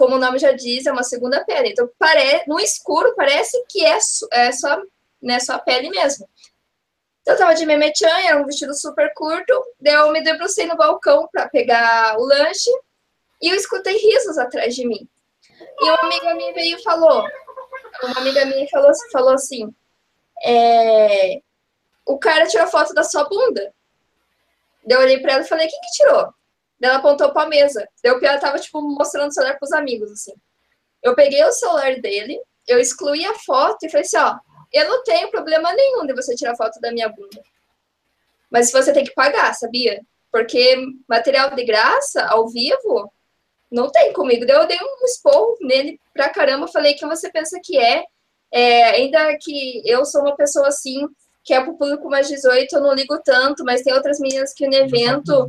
[0.00, 1.72] como o nome já diz, é uma segunda pele.
[1.72, 2.42] Então, pare...
[2.46, 3.98] no escuro, parece que é,
[4.32, 4.82] é só,
[5.20, 6.26] né, só a pele mesmo.
[7.20, 10.74] Então, eu tava de memechan, era um vestido super curto, daí eu me debrucei no
[10.74, 12.70] balcão para pegar o lanche
[13.42, 15.06] e eu escutei risos atrás de mim.
[15.78, 17.22] E uma amiga minha veio e falou,
[18.02, 19.70] uma amiga minha falou, falou assim,
[20.42, 21.42] é,
[22.06, 23.70] o cara tirou foto da sua bunda.
[24.86, 26.32] Daí eu olhei pra ela e falei, quem que tirou?
[26.82, 27.86] Ela apontou pra mesa.
[28.02, 30.32] Daí o Pia tava, tipo, mostrando o celular pros amigos, assim.
[31.02, 34.38] Eu peguei o celular dele, eu excluí a foto e falei assim, ó,
[34.72, 37.42] eu não tenho problema nenhum de você tirar foto da minha bunda.
[38.50, 40.00] Mas você tem que pagar, sabia?
[40.30, 40.76] Porque
[41.08, 43.12] material de graça, ao vivo,
[43.70, 44.46] não tem comigo.
[44.46, 48.04] Daí eu dei um esporro nele pra caramba, falei que você pensa que é.
[48.50, 48.90] é.
[48.90, 51.06] Ainda que eu sou uma pessoa assim,
[51.44, 54.66] que é pro público mais 18, eu não ligo tanto, mas tem outras meninas que
[54.66, 55.48] no evento.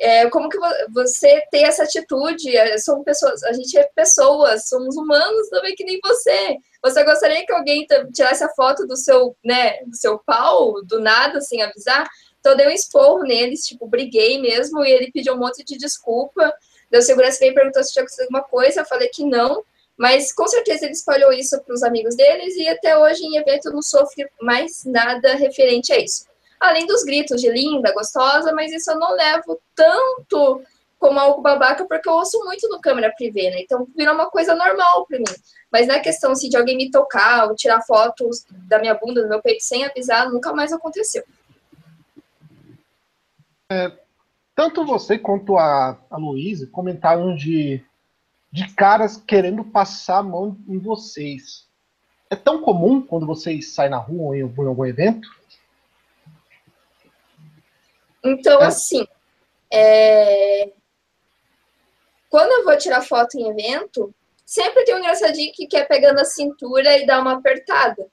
[0.00, 0.56] É, como que
[0.94, 2.56] você tem essa atitude?
[2.56, 6.56] É, somos pessoas, a gente é pessoas, somos humanos também que nem você.
[6.82, 11.42] Você gostaria que alguém tirasse a foto do seu, né, do seu pau do nada
[11.42, 12.08] sem avisar?
[12.38, 15.76] Então eu dei um esporro neles, tipo, briguei mesmo, e ele pediu um monte de
[15.76, 16.50] desculpa.
[16.90, 19.62] Deu segurança e perguntou se tinha acontecido alguma coisa, eu falei que não,
[19.98, 23.70] mas com certeza ele espalhou isso para os amigos deles e até hoje em evento
[23.70, 26.29] não sofre mais nada referente a isso.
[26.60, 30.62] Além dos gritos de linda, gostosa, mas isso eu não levo tanto
[30.98, 33.62] como algo babaca, porque eu ouço muito no câmera privê, né?
[33.62, 35.24] Então virou uma coisa normal para mim.
[35.72, 39.28] Mas na questão assim, de alguém me tocar ou tirar fotos da minha bunda, do
[39.28, 41.24] meu peito sem avisar, nunca mais aconteceu.
[43.72, 43.90] É,
[44.54, 47.82] tanto você quanto a, a Luísa comentaram de,
[48.52, 51.66] de caras querendo passar a mão em vocês.
[52.28, 55.26] É tão comum quando vocês saem na rua ou em algum evento?
[58.22, 58.66] Então, é.
[58.66, 59.06] assim,
[59.72, 60.70] é...
[62.28, 64.14] quando eu vou tirar foto em evento,
[64.44, 68.06] sempre tem um engraçadinho que quer pegar na cintura e dar uma apertada.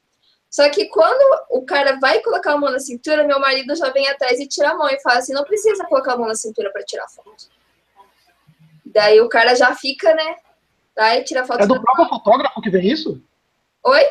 [0.49, 4.07] Só que quando o cara vai colocar a mão na cintura, meu marido já vem
[4.07, 6.71] atrás e tira a mão e fala assim: não precisa colocar a mão na cintura
[6.71, 7.49] para tirar foto.
[8.85, 10.37] Daí o cara já fica, né?
[10.95, 13.21] Vai tirar foto É do próprio fotógrafo que vem isso?
[13.83, 14.03] Oi?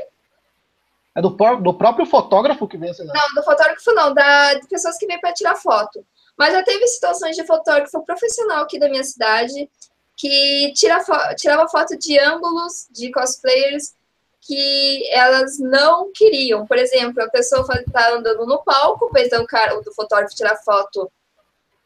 [1.17, 3.07] É do, do próprio fotógrafo que vem negócio?
[3.07, 6.05] Não, do fotógrafo não, da, de pessoas que vêm para tirar foto.
[6.37, 9.71] Mas já teve situações de fotógrafo profissional aqui da minha cidade
[10.15, 13.95] que tira fo- tirava foto de ângulos de cosplayers
[14.43, 16.67] que elas não queriam.
[16.67, 21.11] Por exemplo, a pessoa está andando no palco, fez o cara, o fotógrafo tirar foto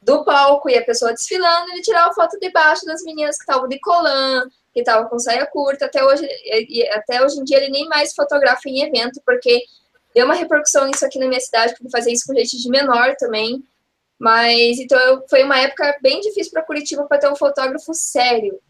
[0.03, 3.79] do palco e a pessoa desfilando, ele tirava foto debaixo das meninas que estavam de
[3.81, 5.87] colã, que estavam com saia curta.
[5.87, 6.29] Até hoje,
[6.93, 9.63] até hoje em dia ele nem mais fotografa em evento, porque
[10.15, 13.15] deu uma repercussão isso aqui na minha cidade, porque fazia isso com gente de menor
[13.17, 13.63] também.
[14.19, 18.61] Mas então eu- foi uma época bem difícil para Curitiba para ter um fotógrafo sério.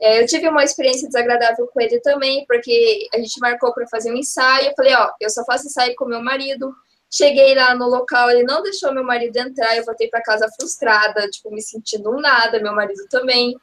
[0.00, 4.12] É, eu tive uma experiência desagradável com ele também, porque a gente marcou para fazer
[4.12, 4.68] um ensaio.
[4.68, 6.72] Eu falei, ó, eu só faço ensaio com meu marido.
[7.10, 9.76] Cheguei lá no local, ele não deixou meu marido entrar.
[9.76, 13.56] Eu voltei para casa frustrada, tipo, me sentindo um nada, meu marido também.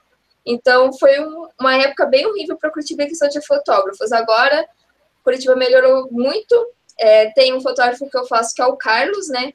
[0.45, 4.11] Então foi um- uma época bem horrível para Curitiba em questão de fotógrafos.
[4.11, 4.67] Agora,
[5.23, 6.55] Curitiba melhorou muito.
[6.99, 9.53] É, tem um fotógrafo que eu faço que é o Carlos, né?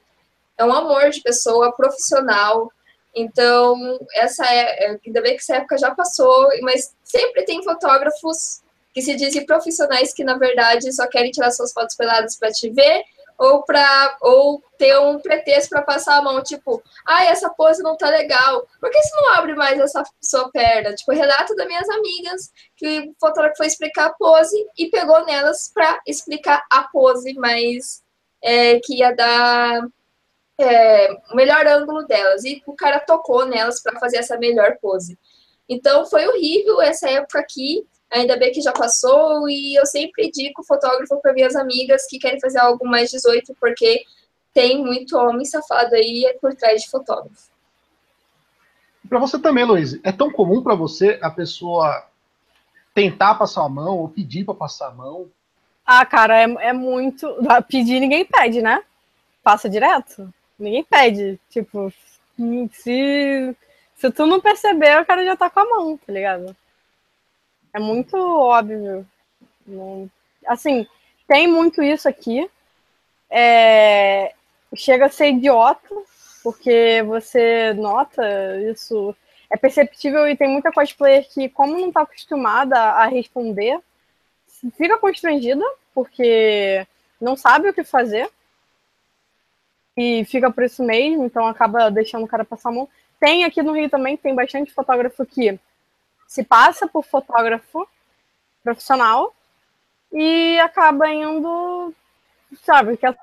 [0.57, 2.71] É um amor de pessoa, profissional.
[3.15, 8.61] Então, essa é, é- ainda bem que essa época já passou, mas sempre tem fotógrafos
[8.93, 12.69] que se dizem profissionais que, na verdade, só querem tirar suas fotos peladas para te
[12.69, 13.03] ver
[13.39, 17.95] ou para ou ter um pretexto para passar a mão, tipo, ah, essa pose não
[17.95, 18.67] tá legal.
[18.79, 20.93] Por que você não abre mais essa sua perna?
[20.93, 25.71] Tipo, relato das minhas amigas que o fotógrafo foi explicar a pose e pegou nelas
[25.73, 28.03] para explicar a pose, mas
[28.43, 29.87] é, que ia dar
[30.59, 32.43] é, o melhor ângulo delas.
[32.43, 35.17] E o cara tocou nelas para fazer essa melhor pose.
[35.67, 37.87] Então foi horrível essa época aqui.
[38.11, 42.39] Ainda bem que já passou, e eu sempre indico fotógrafo para minhas amigas que querem
[42.39, 44.03] fazer algo mais 18, porque
[44.53, 47.49] tem muito homem safado aí por trás de fotógrafo.
[49.07, 52.07] Pra você também, Luiz, é tão comum pra você a pessoa
[52.93, 55.29] tentar passar a mão ou pedir pra passar a mão?
[55.85, 57.27] Ah, cara, é, é muito.
[57.67, 58.83] Pedir ninguém pede, né?
[59.43, 60.31] Passa direto.
[60.57, 61.39] Ninguém pede.
[61.49, 61.91] Tipo,
[62.73, 63.55] se,
[63.95, 66.55] se tu não perceber, o cara já tá com a mão, tá ligado?
[67.73, 69.05] É muito óbvio.
[70.45, 70.87] Assim,
[71.27, 72.49] tem muito isso aqui.
[73.29, 74.33] É,
[74.75, 75.95] Chega a ser idiota,
[76.43, 78.23] porque você nota
[78.69, 79.15] isso.
[79.49, 83.79] É perceptível e tem muita cosplayer que, como não tá acostumada a responder,
[84.77, 85.63] fica constrangida,
[85.93, 86.85] porque
[87.19, 88.29] não sabe o que fazer.
[89.97, 92.87] E fica por isso mesmo, então acaba deixando o cara passar a mão.
[93.19, 95.59] Tem aqui no Rio também, tem bastante fotógrafo que
[96.29, 97.89] se passa por fotógrafo
[98.63, 99.35] profissional
[100.11, 101.91] e acaba indo,
[102.61, 103.17] sabe, que é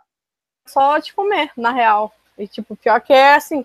[0.67, 2.13] só te comer, na real.
[2.37, 3.65] E, tipo, pior que é assim,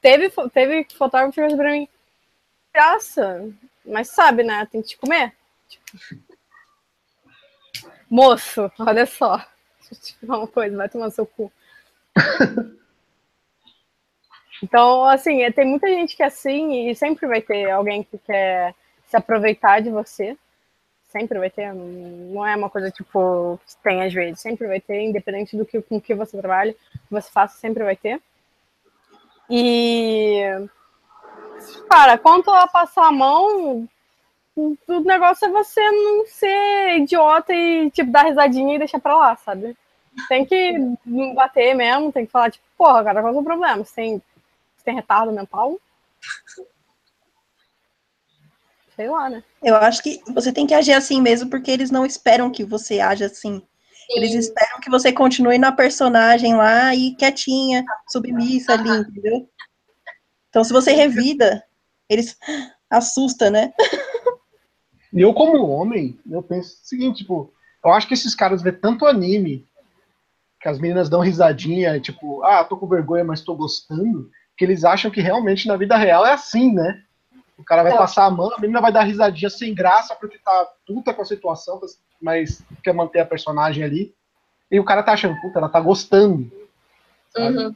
[0.00, 1.88] teve, teve fotógrafo que pra mim,
[2.74, 3.48] graça,
[3.86, 5.36] mas sabe, né, tem que te comer.
[5.68, 6.20] Tipo,
[8.10, 9.36] Moço, olha só.
[9.78, 11.52] Deixa eu te falar uma coisa, vai tomar seu cu.
[14.62, 18.74] Então, assim, tem muita gente que é assim e sempre vai ter alguém que quer
[19.10, 20.38] se aproveitar de você.
[21.08, 21.74] Sempre vai ter.
[21.74, 24.40] Não é uma coisa tipo que tem às vezes.
[24.40, 27.96] Sempre vai ter, independente do que com que você trabalha, que você faça, sempre vai
[27.96, 28.22] ter.
[29.50, 30.42] E
[31.88, 33.88] cara, quanto a passar a mão,
[34.56, 39.36] o negócio é você não ser idiota e tipo dar risadinha e deixar pra lá,
[39.36, 39.76] sabe?
[40.28, 40.74] Tem que
[41.34, 43.84] bater mesmo, tem que falar, tipo, porra, cara, qual é o problema?
[43.84, 44.22] Você tem,
[44.76, 45.78] você tem retardo mental?
[49.00, 49.42] Sei lá, né?
[49.62, 53.00] Eu acho que você tem que agir assim mesmo, porque eles não esperam que você
[53.00, 53.62] haja assim.
[54.10, 59.48] Eles esperam que você continue na personagem lá e quietinha, submissa ali, entendeu?
[60.50, 61.64] Então, se você revida,
[62.10, 62.36] eles
[62.90, 63.72] assusta, né?
[65.10, 68.70] E eu, como homem, eu penso o seguinte, tipo, eu acho que esses caras vê
[68.70, 69.66] tanto anime,
[70.60, 74.64] que as meninas dão risadinha, e, tipo, ah, tô com vergonha, mas tô gostando, que
[74.66, 77.02] eles acham que realmente na vida real é assim, né?
[77.60, 77.98] O cara vai Não.
[77.98, 81.26] passar a mão, a menina vai dar risadinha sem graça porque tá puta com a
[81.26, 81.78] situação,
[82.20, 84.14] mas quer manter a personagem ali.
[84.70, 86.50] E o cara tá achando, puta, ela tá gostando.
[87.36, 87.74] Uhum.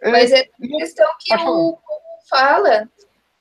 [0.00, 0.44] É, Mas é
[0.78, 1.78] questão que o
[2.28, 2.88] fala,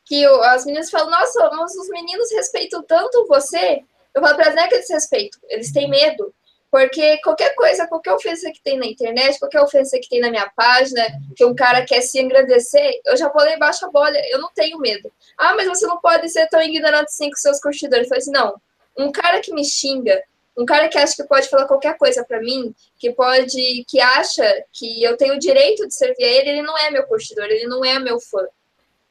[0.03, 3.83] que as meninas falam, nossa, mas os meninos respeitam tanto você.
[4.13, 6.33] Eu falo pra elas, não é que eles respeitam, eles têm medo.
[6.77, 10.47] Porque qualquer coisa, qualquer ofensa que tem na internet, qualquer ofensa que tem na minha
[10.55, 11.03] página,
[11.35, 14.51] que um cara quer se engrandecer, eu já vou lá embaixo a bola, eu não
[14.53, 15.11] tenho medo.
[15.35, 18.03] Ah, mas você não pode ser tão ignorante assim com seus curtidores.
[18.03, 18.61] Eu falei assim, não,
[18.95, 20.21] um cara que me xinga,
[20.55, 24.63] um cara que acha que pode falar qualquer coisa pra mim, que pode, que acha
[24.71, 27.65] que eu tenho o direito de servir a ele, ele não é meu curtidor, ele
[27.65, 28.45] não é meu fã.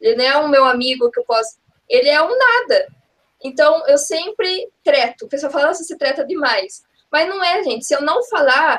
[0.01, 1.57] Ele não é o meu amigo que eu posso.
[1.89, 2.87] ele é um nada.
[3.43, 5.25] Então, eu sempre treto.
[5.25, 6.87] O pessoal fala, nossa, você treta demais.
[7.17, 7.87] Mas não é, gente.
[7.87, 8.79] Se eu não falar,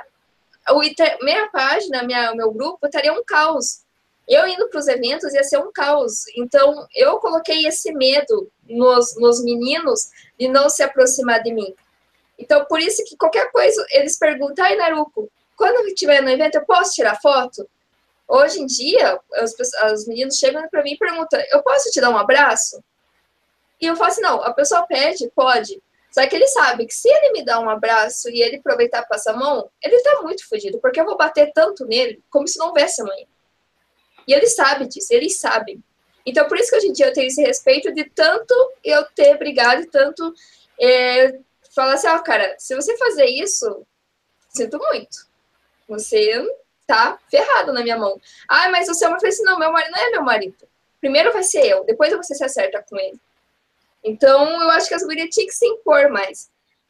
[0.70, 0.80] o,
[1.24, 3.82] minha página, minha, meu grupo estaria um caos.
[4.28, 6.28] Eu indo para os eventos ia ser um caos.
[6.38, 11.74] Então, eu coloquei esse medo nos, nos meninos de não se aproximar de mim.
[12.38, 16.66] Então, por isso que qualquer coisa, eles perguntam, ai, Naruko, quando estiver no evento, eu
[16.66, 17.68] posso tirar foto?
[18.28, 19.56] Hoje em dia, os,
[19.94, 22.84] os meninos chegam para mim e perguntam, eu posso te dar um abraço?
[23.82, 25.82] E eu falo assim, não, a pessoa pede, pode.
[26.18, 29.10] Só que ele sabe que se ele me dar um abraço e ele aproveitar para
[29.10, 32.58] passar a mão, ele tá muito fodido, porque eu vou bater tanto nele como se
[32.58, 33.28] não houvesse amanhã.
[34.28, 35.80] E ele sabe disso, eles sabem.
[36.26, 38.52] Então, por isso que hoje em dia eu tenho esse respeito de tanto
[38.84, 40.34] eu ter brigado, tanto
[40.82, 41.38] é,
[41.76, 43.86] falar assim, ó, oh, cara, se você fazer isso,
[44.50, 45.20] sinto muito.
[45.88, 46.44] Você
[46.88, 48.20] tá ferrado na minha mão.
[48.50, 50.68] Ah, mas você é uma assim, não, meu marido não é meu marido.
[51.00, 53.20] Primeiro vai ser eu, depois você se acerta com ele.
[54.08, 56.50] Então, eu acho que as gurias tinham que se impor mais.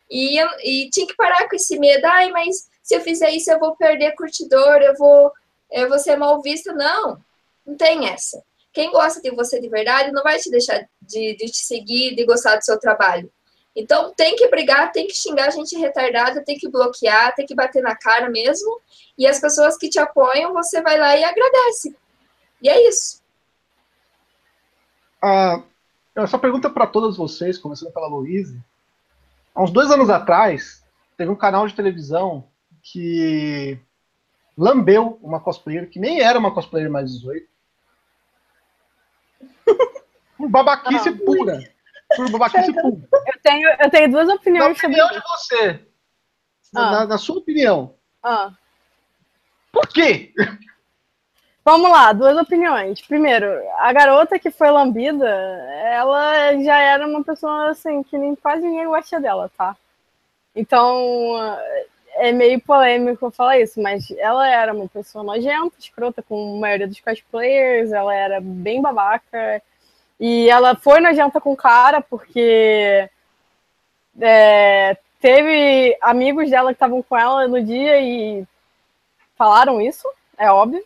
[0.10, 3.60] E, e tinha que parar com esse medo, ai, mas se eu fizer isso eu
[3.60, 5.32] vou perder curtidor, eu vou,
[5.72, 6.72] eu vou ser mal vista.
[6.74, 7.20] Não,
[7.66, 8.42] não tem essa.
[8.72, 12.24] Quem gosta de você de verdade não vai te deixar de, de te seguir, de
[12.24, 13.32] gostar do seu trabalho.
[13.76, 17.56] Então, tem que brigar, tem que xingar a gente retardada, tem que bloquear, tem que
[17.56, 18.80] bater na cara mesmo.
[19.18, 21.96] E as pessoas que te apoiam, você vai lá e agradece.
[22.62, 23.22] E é isso.
[25.22, 25.64] Ah,
[26.24, 28.60] essa pergunta para todas vocês, começando pela Louise.
[29.54, 30.84] Há uns dois anos atrás,
[31.16, 32.48] teve um canal de televisão
[32.82, 33.80] que
[34.58, 37.48] lambeu uma cosplayer que nem era uma cosplayer mais 18.
[40.40, 41.60] Um babaquice ah, pura.
[42.16, 43.08] Por babaquice pura.
[43.28, 45.88] Eu tenho, eu tenho duas opiniões na opinião de você.
[46.76, 46.92] Ah.
[46.92, 47.96] Na, na, sua opinião.
[48.24, 48.54] Ah.
[49.72, 50.34] Por quê?
[51.70, 53.02] Vamos lá, duas opiniões.
[53.02, 53.46] Primeiro,
[53.76, 58.86] a garota que foi lambida, ela já era uma pessoa assim que nem quase ninguém
[58.88, 59.76] gosta dela, tá?
[60.56, 61.36] Então,
[62.14, 66.88] é meio polêmico falar isso, mas ela era uma pessoa nojenta, escrota com a maioria
[66.88, 69.62] dos cosplayers, ela era bem babaca,
[70.18, 73.10] e ela foi nojenta com o cara porque
[74.22, 78.48] é, teve amigos dela que estavam com ela no dia e
[79.36, 80.08] falaram isso,
[80.38, 80.82] é óbvio.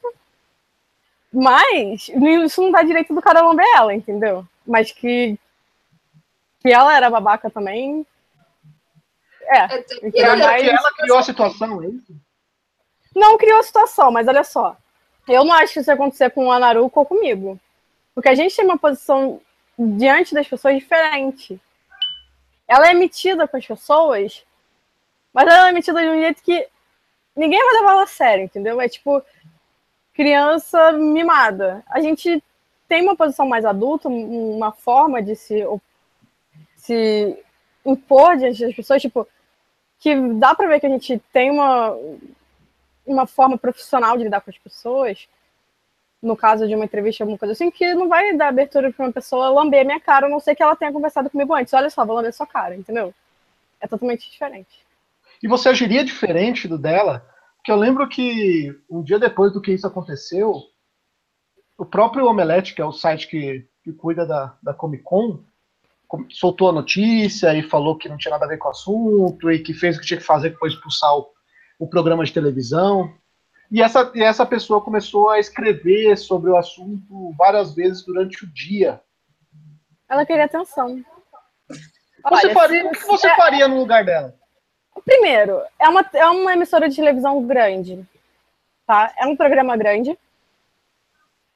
[1.33, 4.45] Mas isso não dá direito do cara lamber ela, entendeu?
[4.67, 5.37] Mas que,
[6.59, 8.05] que ela era babaca também.
[9.43, 9.65] É.
[10.13, 12.15] E ela, ela criou a situação, é isso?
[13.15, 14.75] Não criou a situação, mas olha só.
[15.27, 17.59] Eu não acho que isso ia acontecer com a Naruko ou comigo.
[18.13, 19.39] Porque a gente tem uma posição
[19.77, 21.59] diante das pessoas diferente.
[22.67, 24.43] Ela é emitida com as pessoas,
[25.33, 26.67] mas ela é emitida de um jeito que
[27.35, 28.79] ninguém vai levar ela a sério, entendeu?
[28.79, 29.23] É tipo
[30.21, 31.83] criança mimada.
[31.87, 32.43] A gente
[32.87, 35.65] tem uma posição mais adulta, uma forma de se,
[36.75, 37.43] se
[37.83, 39.27] impor diante das pessoas, tipo,
[39.99, 41.97] que dá para ver que a gente tem uma,
[43.03, 45.27] uma forma profissional de lidar com as pessoas,
[46.21, 49.11] no caso de uma entrevista, alguma coisa assim, que não vai dar abertura para uma
[49.11, 51.73] pessoa lamber a minha cara, a não ser que ela tenha conversado comigo antes.
[51.73, 53.11] Olha só, vou lamber sua cara, entendeu?
[53.79, 54.85] É totalmente diferente.
[55.41, 57.25] E você agiria diferente do dela?
[57.61, 60.63] Porque eu lembro que um dia depois do que isso aconteceu,
[61.77, 65.43] o próprio Omelete, que é o site que, que cuida da, da Comic Con,
[66.31, 69.59] soltou a notícia e falou que não tinha nada a ver com o assunto e
[69.59, 71.29] que fez o que tinha que fazer, que foi expulsar o,
[71.79, 73.13] o programa de televisão.
[73.71, 78.51] E essa, e essa pessoa começou a escrever sobre o assunto várias vezes durante o
[78.51, 78.99] dia.
[80.09, 80.99] Ela queria atenção.
[81.69, 84.40] Você Olha, faria, se, o que você é, faria no lugar dela?
[85.05, 88.05] Primeiro, é uma, é uma emissora de televisão grande.
[88.85, 89.13] Tá?
[89.17, 90.17] É um programa grande.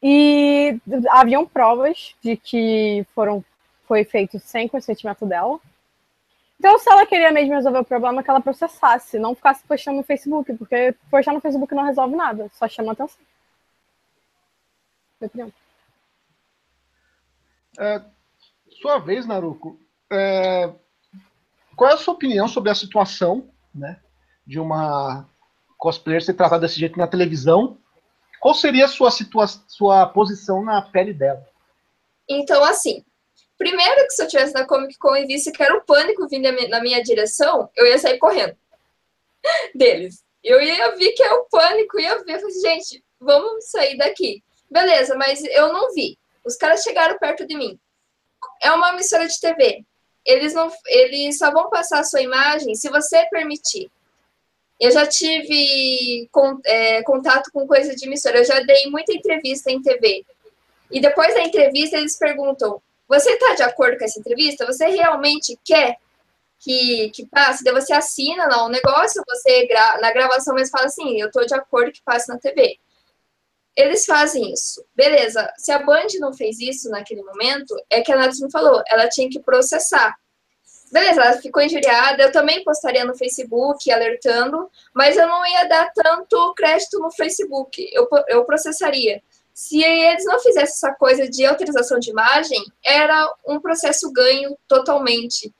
[0.02, 0.80] E
[1.10, 3.44] haviam provas de que foram,
[3.88, 5.60] foi feito sem consentimento dela.
[6.60, 10.04] Então, se ela queria mesmo resolver o problema, que ela processasse, não ficasse postando no
[10.04, 13.20] Facebook, porque postar no Facebook não resolve nada, só chama atenção.
[15.20, 15.54] Minha opinião.
[17.78, 18.02] É,
[18.82, 19.80] sua vez, Naruko.
[20.10, 20.72] É,
[21.76, 24.00] qual é a sua opinião sobre a situação né,
[24.46, 25.28] de uma
[25.78, 27.78] cosplayer ser tratada desse jeito na televisão?
[28.40, 31.46] Qual seria a sua, situa sua posição na pele dela?
[32.28, 33.04] Então, assim,
[33.58, 36.52] Primeiro que se eu tivesse na Comic Con e visse que era o pânico vindo
[36.70, 38.56] na minha direção, eu ia sair correndo
[39.74, 40.24] deles.
[40.44, 44.44] Eu ia ver que é o pânico, ia ver, falei, gente, vamos sair daqui.
[44.70, 46.18] Beleza, mas eu não vi.
[46.44, 47.80] Os caras chegaram perto de mim.
[48.62, 49.86] É uma emissora de TV.
[50.26, 53.92] Eles não, eles só vão passar a sua imagem se você permitir.
[54.80, 56.30] Eu já tive
[56.66, 58.40] é, contato com coisa de emissora.
[58.40, 60.26] Eu já dei muita entrevista em TV.
[60.92, 64.66] E depois da entrevista eles perguntam: você está de acordo com essa entrevista?
[64.66, 65.98] Você realmente quer
[66.66, 67.64] que, que passe?
[67.64, 71.46] Daí você assina lá um negócio, você gra na gravação mesmo fala assim, eu estou
[71.46, 72.80] de acordo que passe na TV.
[73.76, 74.86] Eles fazem isso.
[74.96, 78.82] Beleza, se a Band não fez isso naquele momento, é que a Nath me falou,
[78.88, 80.16] ela tinha que processar.
[80.92, 85.92] Beleza, ela ficou injuriada, eu também postaria no Facebook alertando, mas eu não ia dar
[85.94, 89.22] tanto crédito no Facebook, eu, eu processaria.
[89.54, 95.54] Se eles não fizessem essa coisa de autorização de imagem, era um processo ganho totalmente.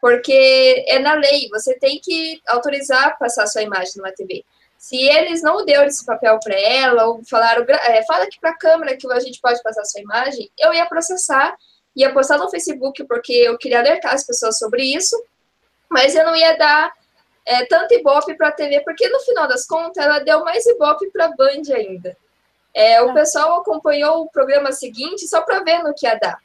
[0.00, 4.44] Porque é na lei, você tem que autorizar passar sua imagem numa TV.
[4.78, 8.56] Se eles não deram esse papel para ela, ou falaram, é, fala aqui para a
[8.56, 11.56] câmera que a gente pode passar sua imagem, eu ia processar,
[11.96, 15.20] ia postar no Facebook porque eu queria alertar as pessoas sobre isso,
[15.90, 16.92] mas eu não ia dar
[17.44, 21.10] é, tanto ibope para a TV, porque no final das contas ela deu mais ibope
[21.10, 22.16] para a Band ainda.
[22.74, 26.38] É, o pessoal acompanhou o programa seguinte só para ver no que ia dar.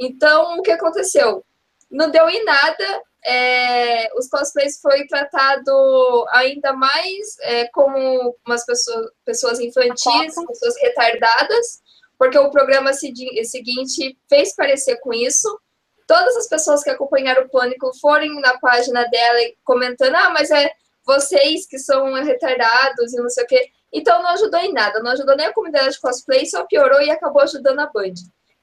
[0.00, 1.44] Então, o que aconteceu?
[1.90, 3.02] Não deu em nada.
[3.26, 11.82] É, os cosplays foi tratado ainda mais é, como umas pessoas, pessoas infantis, pessoas retardadas,
[12.18, 15.58] porque o programa seguinte fez parecer com isso.
[16.06, 20.70] Todas as pessoas que acompanharam o Pânico foram na página dela comentando: ah, mas é
[21.06, 23.70] vocês que são retardados e não sei o quê.
[23.92, 27.10] Então não ajudou em nada, não ajudou nem a comunidade de cosplay, só piorou e
[27.10, 28.14] acabou ajudando a Band.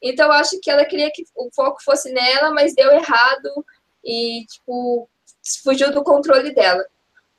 [0.01, 3.65] Então eu acho que ela queria que o foco fosse nela, mas deu errado
[4.03, 5.09] e, tipo,
[5.63, 6.83] fugiu do controle dela.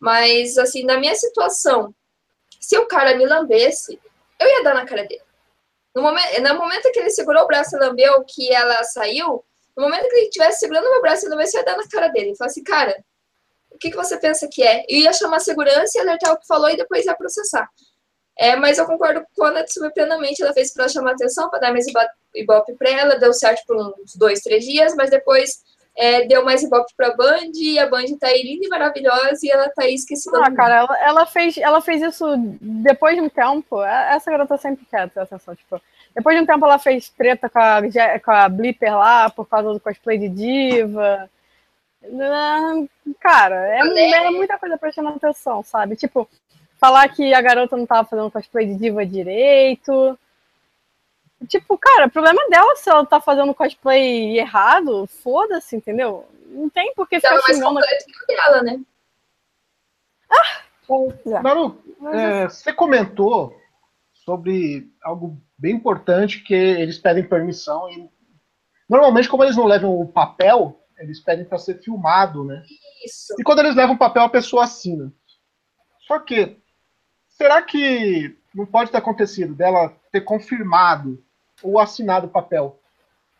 [0.01, 1.95] Mas, assim, na minha situação,
[2.61, 4.01] se o cara me lambesse,
[4.39, 5.23] eu ia dar na cara dele.
[5.95, 9.45] No momento, no momento que ele segurou o braço e lambeu, que ela saiu,
[9.77, 12.09] no momento que ele estivesse segurando meu braço e lambesse, eu ia dar na cara
[12.09, 12.37] dele.
[12.37, 13.05] Falar assim, cara,
[13.71, 14.85] o que, que você pensa que é?
[14.89, 17.69] Eu ia chamar a segurança e alertar o que falou e depois ia processar.
[18.39, 21.73] É, mas eu concordo com a Natsumi plenamente, ela fez para chamar atenção, para dar
[21.73, 21.87] mais
[22.35, 25.63] ibope para ela, deu certo por uns dois, três dias, mas depois
[25.97, 29.39] é, deu mais ibope para a Band, e a Band tá aí linda e maravilhosa,
[29.43, 30.39] e ela tá aí esquecida.
[30.43, 32.25] Ah, cara, ela, ela, fez, ela fez isso
[32.61, 35.81] depois de um tempo, é, essa garota sempre quer ter atenção, tipo,
[36.15, 37.81] depois de um tempo ela fez treta com a,
[38.25, 41.31] com a Blipper lá, por causa do cosplay de diva,
[43.21, 45.95] Cara, é, é muita coisa prestando atenção, sabe?
[45.97, 46.29] Tipo,
[46.79, 50.19] falar que a garota não tava fazendo cosplay de diva direito.
[51.47, 56.27] Tipo, cara, o problema é dela se ela tá fazendo cosplay errado, foda-se, entendeu?
[56.47, 57.81] Não tem por que ficar mais xingando.
[58.29, 58.81] dela, né?
[60.31, 60.63] Ah!
[61.43, 61.81] Maru,
[62.13, 63.57] é, você comentou
[64.13, 68.11] sobre algo bem importante que eles pedem permissão e
[68.89, 72.63] normalmente como eles não levam o papel eles pedem para ser filmado, né?
[73.05, 73.35] Isso.
[73.39, 75.13] E quando eles levam papel, a pessoa assina.
[76.07, 76.57] Só que,
[77.29, 81.23] será que não pode ter acontecido dela ter confirmado
[81.63, 82.79] ou assinado o papel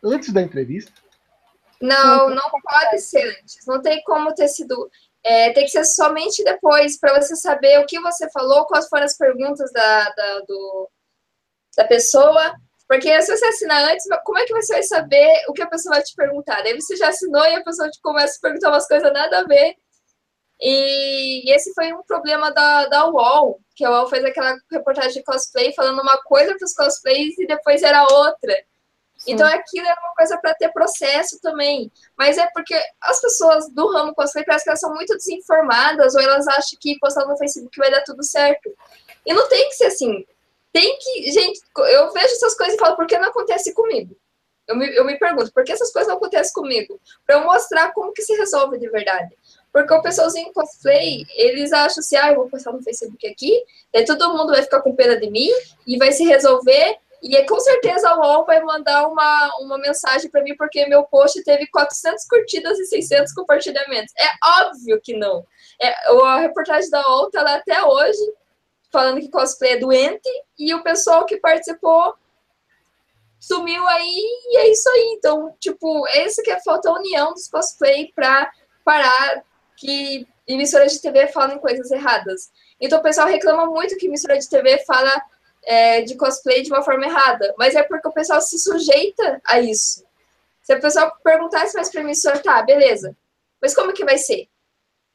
[0.03, 0.93] antes da entrevista?
[1.81, 3.67] Não, não pode ser antes.
[3.67, 4.91] Não tem como ter sido.
[5.25, 9.05] É, tem que ser somente depois, para você saber o que você falou, quais foram
[9.05, 10.91] as perguntas da, da, do,
[11.77, 12.57] da pessoa
[12.93, 15.95] porque se você assinar antes, como é que você vai saber o que a pessoa
[15.95, 16.61] vai te perguntar?
[16.61, 19.45] Daí você já assinou e a pessoa te começa a perguntar umas coisas nada a
[19.45, 19.77] ver.
[20.61, 25.23] E esse foi um problema da, da UOL, que a UOL fez aquela reportagem de
[25.23, 28.55] cosplay falando uma coisa para os cosplays e depois era outra.
[29.19, 29.33] Sim.
[29.33, 31.91] Então aquilo era uma coisa para ter processo também.
[32.17, 36.21] Mas é porque as pessoas do ramo cosplay parece que elas são muito desinformadas ou
[36.21, 38.71] elas acham que postar no Facebook vai dar tudo certo.
[39.25, 40.25] E não tem que ser assim
[40.73, 41.31] tem que.
[41.31, 41.61] Gente,
[41.93, 44.17] eu vejo essas coisas e falo, por que não acontece comigo?
[44.67, 46.99] Eu me, eu me pergunto, por que essas coisas não acontecem comigo?
[47.27, 49.37] Para eu mostrar como que se resolve de verdade.
[49.73, 54.05] Porque o pessoalzinho cosplay, eles acham assim, ah, eu vou postar no Facebook aqui, daí
[54.05, 55.49] todo mundo vai ficar com pena de mim
[55.87, 56.99] e vai se resolver.
[57.23, 61.05] E é, com certeza a UOL vai mandar uma, uma mensagem para mim, porque meu
[61.05, 64.13] post teve 400 curtidas e 600 compartilhamentos.
[64.19, 65.47] É óbvio que não.
[65.81, 68.21] É, a reportagem da UOL tá lá até hoje,
[68.91, 72.15] falando que cosplay é doente, e o pessoal que participou
[73.39, 75.15] sumiu aí, e é isso aí.
[75.17, 78.51] Então, tipo, esse que é falta a união dos cosplay para
[78.85, 79.45] parar
[79.83, 82.53] que emissoras de TV falam coisas erradas.
[82.81, 85.21] Então, o pessoal reclama muito que emissora de TV fala
[85.65, 89.61] é, de cosplay de uma forma errada, mas é porque o pessoal se sujeita a
[89.61, 90.05] isso.
[90.63, 93.17] Se o pessoal perguntasse mais para a emissora, tá, beleza,
[93.61, 94.49] mas como que vai ser?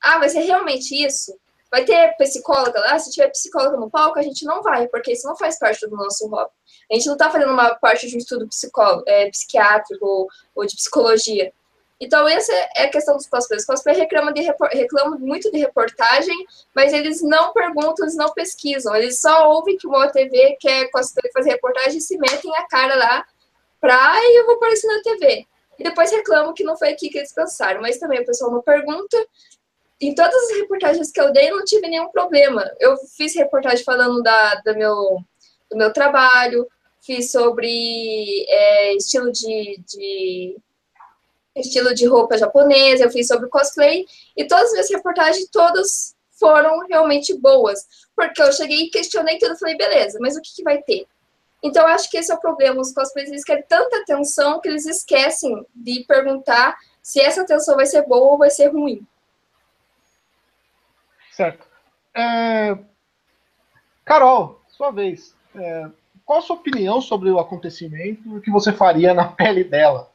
[0.01, 1.37] Ah, vai ser realmente isso?
[1.71, 2.99] Vai ter psicóloga lá?
[2.99, 5.95] Se tiver psicóloga no palco, a gente não vai, porque isso não faz parte do
[5.95, 6.51] nosso hobby.
[6.91, 8.47] A gente não está fazendo uma parte de um estudo
[9.05, 11.53] é, psiquiátrico ou de psicologia.
[11.99, 13.63] Então, essa é a questão dos cosplays.
[13.63, 14.41] Os cosplays reclamam, de,
[14.73, 16.35] reclamam muito de reportagem,
[16.75, 18.95] mas eles não perguntam, eles não pesquisam.
[18.95, 22.95] Eles só ouvem que uma TV quer cosplay fazer reportagem e se metem a cara
[22.95, 23.25] lá
[23.81, 25.47] pra e eu vou aparecer na TV.
[25.79, 28.61] E depois reclamam que não foi aqui que eles pensaram, mas também o pessoal não
[28.61, 29.17] pergunta.
[29.99, 32.63] Em todas as reportagens que eu dei, não tive nenhum problema.
[32.79, 35.19] Eu fiz reportagem falando da, do, meu,
[35.69, 36.67] do meu trabalho,
[37.01, 40.57] fiz sobre é, estilo de, de
[41.59, 44.05] estilo de roupa japonesa, eu fiz sobre cosplay,
[44.35, 47.85] e todas as minhas reportagens, todas foram realmente boas.
[48.15, 51.07] Porque eu cheguei e questionei tudo, falei, beleza, mas o que, que vai ter?
[51.61, 52.79] Então, acho que esse é o problema.
[52.79, 57.85] Os cosplays, eles querem tanta atenção que eles esquecem de perguntar se essa atenção vai
[57.85, 59.05] ser boa ou vai ser ruim.
[61.31, 61.65] Certo.
[62.15, 62.77] É...
[64.05, 65.35] Carol, sua vez.
[65.55, 65.89] É...
[66.25, 70.11] Qual a sua opinião sobre o acontecimento e o que você faria na pele dela?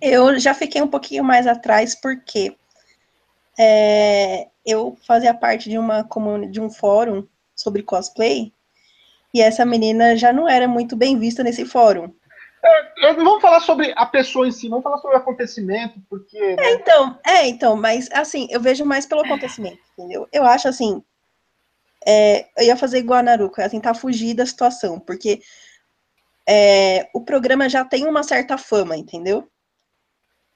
[0.00, 2.56] Eu já fiquei um pouquinho mais atrás porque
[3.58, 6.06] é, eu fazia parte de uma
[6.50, 8.52] de um fórum sobre cosplay
[9.32, 12.12] e essa menina já não era muito bem vista nesse fórum.
[12.64, 16.38] É, vamos falar sobre a pessoa em si, vamos falar sobre o acontecimento, porque.
[16.38, 16.56] Né?
[16.58, 20.28] É, então, é, então, mas assim, eu vejo mais pelo acontecimento, entendeu?
[20.32, 21.02] Eu acho assim.
[22.08, 25.40] É, eu ia fazer igual a Naruto, eu ia tentar fugir da situação, porque
[26.48, 29.48] é, o programa já tem uma certa fama, entendeu?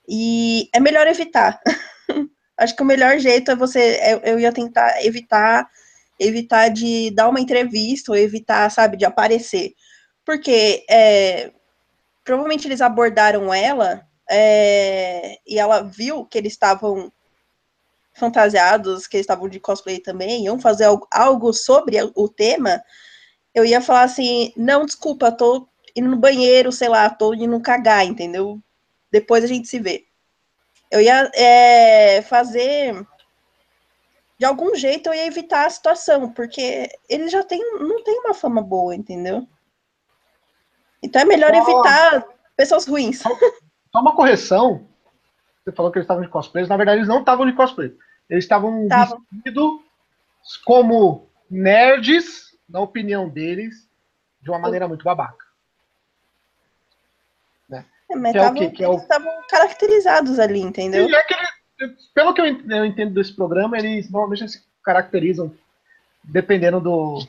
[0.09, 1.61] E é melhor evitar.
[2.57, 4.01] Acho que o melhor jeito é você.
[4.03, 5.69] Eu, eu ia tentar evitar
[6.21, 9.73] evitar de dar uma entrevista ou evitar, sabe, de aparecer.
[10.25, 11.51] Porque é,
[12.23, 17.11] provavelmente eles abordaram ela é, e ela viu que eles estavam
[18.15, 22.83] fantasiados, que eles estavam de cosplay também, iam fazer algo sobre o tema.
[23.55, 28.05] Eu ia falar assim: não, desculpa, tô indo no banheiro, sei lá, tô indo cagar,
[28.05, 28.61] entendeu?
[29.11, 30.07] Depois a gente se vê.
[30.91, 33.07] Eu ia é, fazer.
[34.39, 38.35] De algum jeito eu ia evitar a situação, porque ele já tem, não tem uma
[38.35, 39.47] fama boa, entendeu?
[41.03, 42.25] Então é melhor só, evitar
[42.57, 43.21] pessoas ruins.
[43.21, 43.29] Só,
[43.93, 44.89] só, uma correção.
[45.65, 47.95] Você falou que eles estavam de cosplay, na verdade eles não estavam de cosplay.
[48.29, 49.81] Eles estavam vestidos
[50.65, 53.89] como nerds, na opinião deles,
[54.41, 55.40] de uma maneira muito babaca.
[58.11, 61.09] É, mas que tavam, é o que, eles estavam é caracterizados ali, entendeu?
[61.09, 65.55] é que ele, pelo que eu entendo desse programa, eles normalmente se caracterizam
[66.25, 67.25] dependendo do,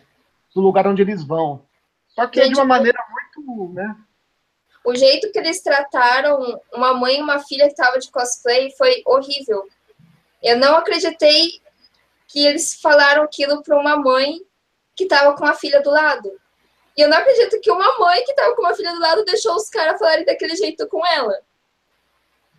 [0.53, 1.63] do lugar onde eles vão.
[2.09, 3.95] Só que Gente, é de uma maneira muito, né?
[4.83, 9.03] O jeito que eles trataram uma mãe e uma filha que estava de cosplay foi
[9.05, 9.63] horrível.
[10.41, 11.61] Eu não acreditei
[12.27, 14.41] que eles falaram aquilo para uma mãe
[14.95, 16.31] que estava com a filha do lado.
[16.97, 19.55] E eu não acredito que uma mãe que tava com uma filha do lado deixou
[19.55, 21.39] os caras falarem daquele jeito com ela.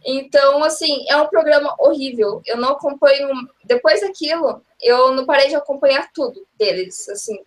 [0.05, 2.43] Então, assim, é um programa horrível.
[2.45, 3.29] Eu não acompanho.
[3.65, 7.39] Depois daquilo, eu não parei de acompanhar tudo deles, assim.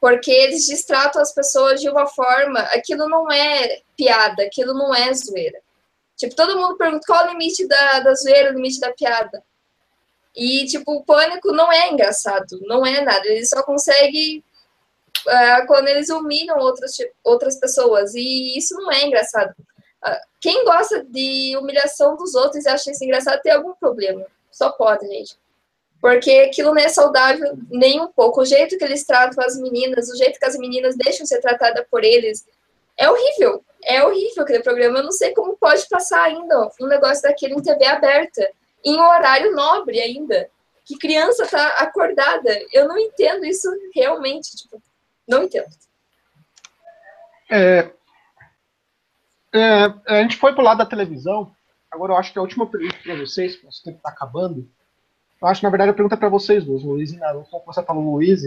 [0.00, 2.60] Porque eles distratam as pessoas de uma forma.
[2.60, 5.60] Aquilo não é piada, aquilo não é zoeira.
[6.16, 9.42] Tipo, todo mundo pergunta qual o limite da, da zoeira, o limite da piada.
[10.36, 13.26] E, tipo, o pânico não é engraçado, não é nada.
[13.26, 14.44] Ele só consegue
[15.28, 18.14] é, quando eles humilham outras, outras pessoas.
[18.14, 19.54] E isso não é engraçado.
[20.04, 24.26] Uh, quem gosta de humilhação dos outros e acha isso engraçado tem algum problema.
[24.50, 25.38] Só pode, gente.
[26.00, 28.40] Porque aquilo não é saudável nem um pouco.
[28.40, 31.84] O jeito que eles tratam as meninas, o jeito que as meninas deixam ser tratadas
[31.90, 32.46] por eles,
[32.96, 33.62] é horrível.
[33.84, 34.98] É horrível aquele programa.
[34.98, 38.50] Eu não sei como pode passar ainda um negócio daquele em TV aberta,
[38.84, 40.50] em horário nobre ainda.
[40.86, 42.58] Que criança tá acordada.
[42.72, 44.56] Eu não entendo isso realmente.
[44.56, 44.82] Tipo,
[45.30, 45.68] não entendo.
[47.48, 47.90] É,
[49.52, 51.54] é, a gente foi pro lado da televisão.
[51.90, 54.68] Agora eu acho que a última pergunta para vocês, porque nosso tempo está acabando.
[55.40, 57.50] Eu acho que na verdade a pergunta é para vocês dois, Luiz e Naruto.
[57.50, 58.42] Como você falou, Luiz.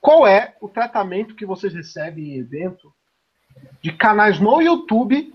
[0.00, 2.92] Qual é o tratamento que vocês recebem em evento
[3.82, 5.34] de canais no YouTube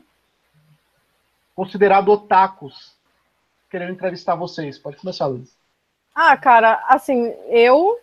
[1.56, 2.96] considerado otakus
[3.70, 4.78] querendo entrevistar vocês?
[4.78, 5.56] Pode começar, Luiz.
[6.14, 8.00] Ah, cara, assim, eu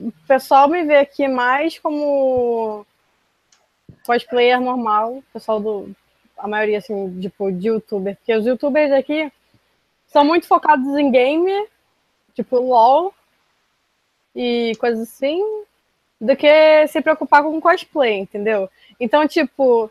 [0.00, 2.86] o pessoal me vê aqui mais como
[4.04, 5.90] cosplayer normal, pessoal do.
[6.38, 8.16] A maioria, assim, tipo, de youtuber.
[8.16, 9.30] Porque os youtubers aqui
[10.06, 11.68] são muito focados em game,
[12.34, 13.14] tipo LOL
[14.34, 15.42] e coisas assim,
[16.20, 18.70] do que se preocupar com cosplay, entendeu?
[18.98, 19.90] Então, tipo,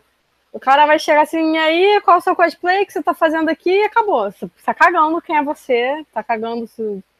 [0.52, 3.14] o cara vai chegar assim, e aí, qual é o seu cosplay que você tá
[3.14, 3.70] fazendo aqui?
[3.70, 4.30] E acabou.
[4.30, 6.68] Você tá cagando quem é você, tá cagando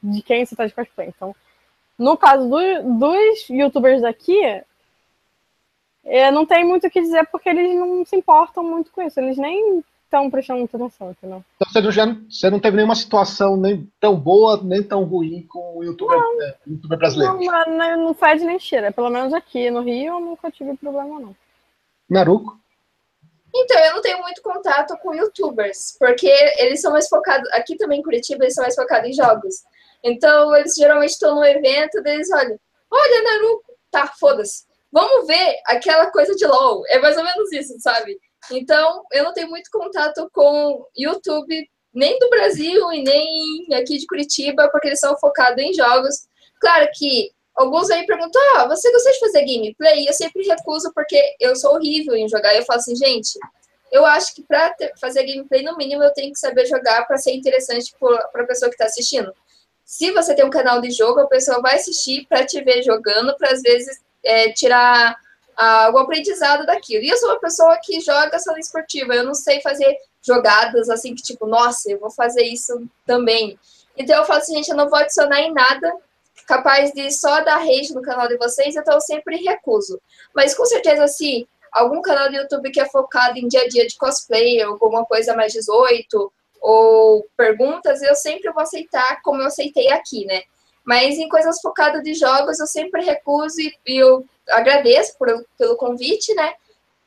[0.03, 1.07] de quem você tá de cosplay.
[1.07, 1.33] Então,
[1.97, 2.57] no caso do,
[2.99, 4.39] dos youtubers daqui,
[6.03, 9.19] é, não tem muito o que dizer porque eles não se importam muito com isso.
[9.19, 11.43] Eles nem estão prestando muita atenção, entendeu?
[11.55, 15.77] Então você, já, você não teve nenhuma situação nem tão boa, nem tão ruim com
[15.77, 17.39] o youtuber, é, YouTuber brasileiro?
[17.39, 18.91] Não, mas não faz nem cheira.
[18.91, 21.35] Pelo menos aqui no Rio eu nunca tive problema, não.
[22.09, 22.59] Naruco?
[23.53, 27.49] Então, eu não tenho muito contato com youtubers, porque eles são mais focados.
[27.51, 29.63] Aqui também em Curitiba, eles são mais focados em jogos.
[30.03, 34.63] Então, eles geralmente estão no evento, eles olham, olha, Naruto, tá, foda-se.
[34.91, 36.83] Vamos ver aquela coisa de LOL.
[36.87, 38.17] É mais ou menos isso, sabe?
[38.51, 44.05] Então, eu não tenho muito contato com YouTube, nem do Brasil e nem aqui de
[44.05, 46.27] Curitiba, porque eles são focados em jogos.
[46.59, 50.07] Claro que alguns aí perguntam: ah, você gosta de fazer gameplay?
[50.07, 52.55] Eu sempre recuso porque eu sou horrível em jogar.
[52.55, 53.37] Eu falo assim, gente,
[53.91, 57.33] eu acho que para fazer gameplay, no mínimo, eu tenho que saber jogar para ser
[57.33, 59.33] interessante para a pessoa que está assistindo.
[59.91, 63.35] Se você tem um canal de jogo, a pessoa vai assistir para te ver jogando,
[63.35, 65.17] para às vezes é, tirar
[65.57, 67.03] algum aprendizado daquilo.
[67.03, 71.13] E eu sou uma pessoa que joga sala esportiva, eu não sei fazer jogadas assim
[71.13, 73.59] que, tipo, nossa, eu vou fazer isso também.
[73.97, 75.93] Então eu falo assim, gente, eu não vou adicionar em nada
[76.47, 79.99] capaz de só dar rage no canal de vocês, então eu sempre recuso.
[80.33, 83.85] Mas com certeza, se algum canal do YouTube que é focado em dia a dia
[83.85, 86.31] de cosplay, alguma coisa mais 18,
[86.61, 90.43] ou perguntas, eu sempre vou aceitar como eu aceitei aqui, né?
[90.85, 96.33] Mas em coisas focadas de jogos, eu sempre recuso e, eu agradeço por, pelo convite,
[96.35, 96.53] né?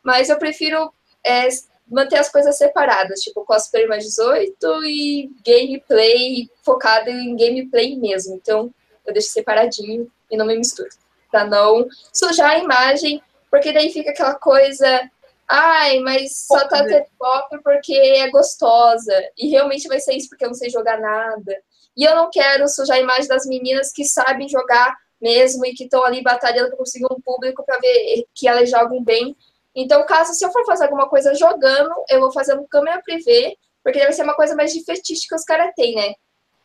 [0.03, 0.93] Mas eu prefiro
[1.25, 1.49] é,
[1.89, 8.35] manter as coisas separadas, tipo cosplay mais 18 e gameplay focado em gameplay mesmo.
[8.35, 8.73] Então,
[9.07, 10.89] eu deixo separadinho e não me misturo,
[11.31, 15.11] pra não sujar a imagem, porque daí fica aquela coisa,
[15.49, 20.45] ai, mas só tá ter pop porque é gostosa, e realmente vai ser isso porque
[20.45, 21.57] eu não sei jogar nada.
[21.97, 25.85] E eu não quero sujar a imagem das meninas que sabem jogar mesmo e que
[25.85, 29.37] estão ali batalhando para conseguir um público para ver que elas jogam bem.
[29.75, 33.57] Então, caso se eu for fazer alguma coisa jogando, eu vou fazer no câmera privê,
[33.83, 36.15] porque deve ser uma coisa mais de fetiche que os caras têm, né?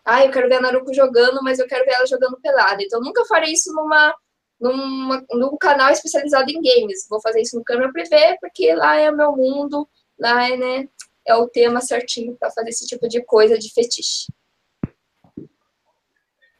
[0.03, 2.81] Ah, eu quero ver a Naruto jogando, mas eu quero ver ela jogando pelada.
[2.81, 4.13] Então, nunca farei isso numa,
[4.59, 7.07] numa, num canal especializado em games.
[7.09, 9.87] Vou fazer isso no câmera privê, porque lá é o meu mundo,
[10.19, 10.89] lá é, né,
[11.25, 14.27] é o tema certinho para fazer esse tipo de coisa de fetiche.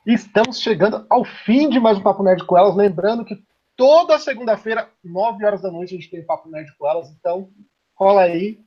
[0.06, 2.76] Estamos chegando ao fim de mais um Papo Nerd com elas.
[2.76, 3.44] Lembrando que
[3.76, 7.10] toda segunda-feira, 9 horas da noite, a gente tem Papo Nerd com elas.
[7.10, 7.50] Então,
[7.96, 8.60] cola aí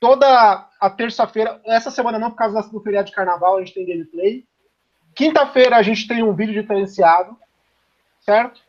[0.00, 3.86] toda a terça-feira, essa semana não, por causa do feriado de carnaval, a gente tem
[3.86, 4.44] gameplay.
[5.14, 7.36] Quinta-feira a gente tem um vídeo diferenciado,
[8.30, 8.60] certo?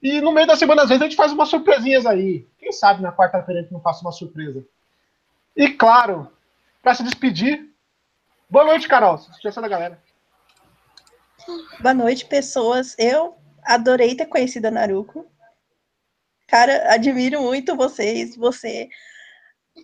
[0.00, 2.46] E no meio da semana, às vezes, a gente faz umas surpresinhas aí.
[2.56, 4.64] Quem sabe na quarta-feira a gente não faça uma surpresa.
[5.56, 6.30] E claro,
[6.80, 7.68] para se despedir,
[8.48, 9.18] boa noite, Carol.
[9.18, 10.00] Sugestão da galera.
[11.80, 12.94] Boa noite, pessoas.
[12.96, 15.26] Eu adorei ter conhecido a Naruko.
[16.46, 18.36] Cara, admiro muito vocês.
[18.36, 18.88] Você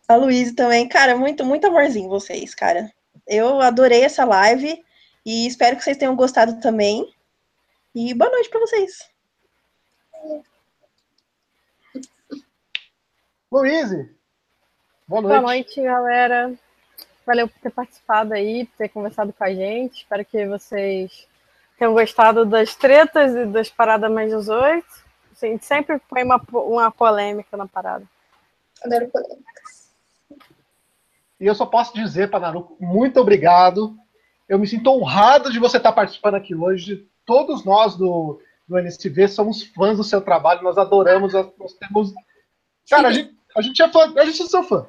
[0.07, 0.89] a Luísa também.
[0.89, 2.89] Cara, muito, muito amorzinho vocês, cara.
[3.27, 4.81] Eu adorei essa live
[5.27, 7.13] e espero que vocês tenham gostado também.
[7.93, 9.14] E boa noite para vocês.
[13.51, 14.11] Luísa,
[15.07, 15.33] boa noite.
[15.33, 16.55] Boa noite, galera.
[17.27, 19.99] Valeu por ter participado aí, por ter conversado com a gente.
[19.99, 21.27] Espero que vocês
[21.79, 24.85] tenham gostado das tretas e das paradas mais 18.
[25.43, 28.05] A gente sempre põe uma, uma polêmica na parada.
[28.83, 29.93] Adoro polêmicas.
[31.41, 33.97] E eu só posso dizer para Naruto, muito obrigado.
[34.49, 37.09] Eu me sinto honrado de você estar participando aqui hoje.
[37.27, 42.13] Todos nós do, do NSV somos fãs do seu trabalho, nós adoramos, nós temos.
[42.89, 44.87] Cara, a gente, a gente é fã, a gente é seu fã,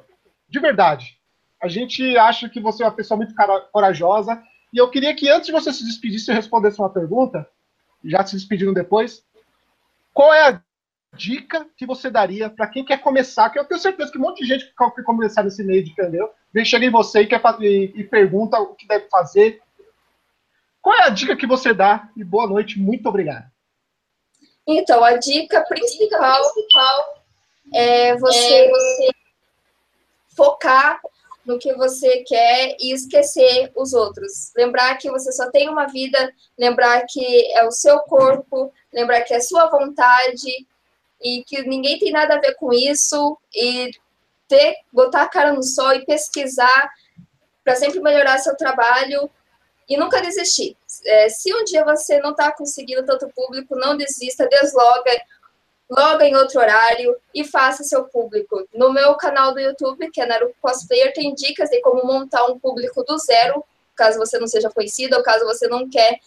[0.48, 1.18] de verdade.
[1.60, 3.34] A gente acha que você é uma pessoa muito
[3.72, 4.42] corajosa.
[4.72, 7.48] E eu queria que antes de você se despedir, você respondesse uma pergunta,
[8.04, 9.24] já se despedindo depois.
[10.12, 10.62] Qual é a
[11.16, 13.48] dica que você daria para quem quer começar?
[13.50, 15.94] Que eu tenho certeza que um monte de gente que quer começar nesse meio de
[15.94, 19.62] pneu, vem chega em você e, quer fazer, e pergunta o que deve fazer.
[20.82, 22.10] Qual é a dica que você dá?
[22.16, 23.50] E boa noite, muito obrigado.
[24.66, 26.42] Então, a dica principal,
[27.72, 29.10] é você, é você
[30.34, 31.00] focar
[31.44, 34.52] no que você quer e esquecer os outros.
[34.56, 39.32] Lembrar que você só tem uma vida, lembrar que é o seu corpo, lembrar que
[39.32, 40.66] é sua vontade,
[41.22, 43.90] e que ninguém tem nada a ver com isso e
[44.48, 46.90] ter, botar a cara no sol e pesquisar
[47.64, 49.30] para sempre melhorar seu trabalho
[49.88, 50.76] e nunca desistir.
[51.04, 55.10] É, se um dia você não está conseguindo tanto público, não desista, desloga,
[55.88, 58.66] loga em outro horário e faça seu público.
[58.74, 62.58] No meu canal do YouTube, que é Naruto Cosplayer, tem dicas de como montar um
[62.58, 63.64] público do zero,
[63.94, 66.18] caso você não seja conhecida ou caso você não quer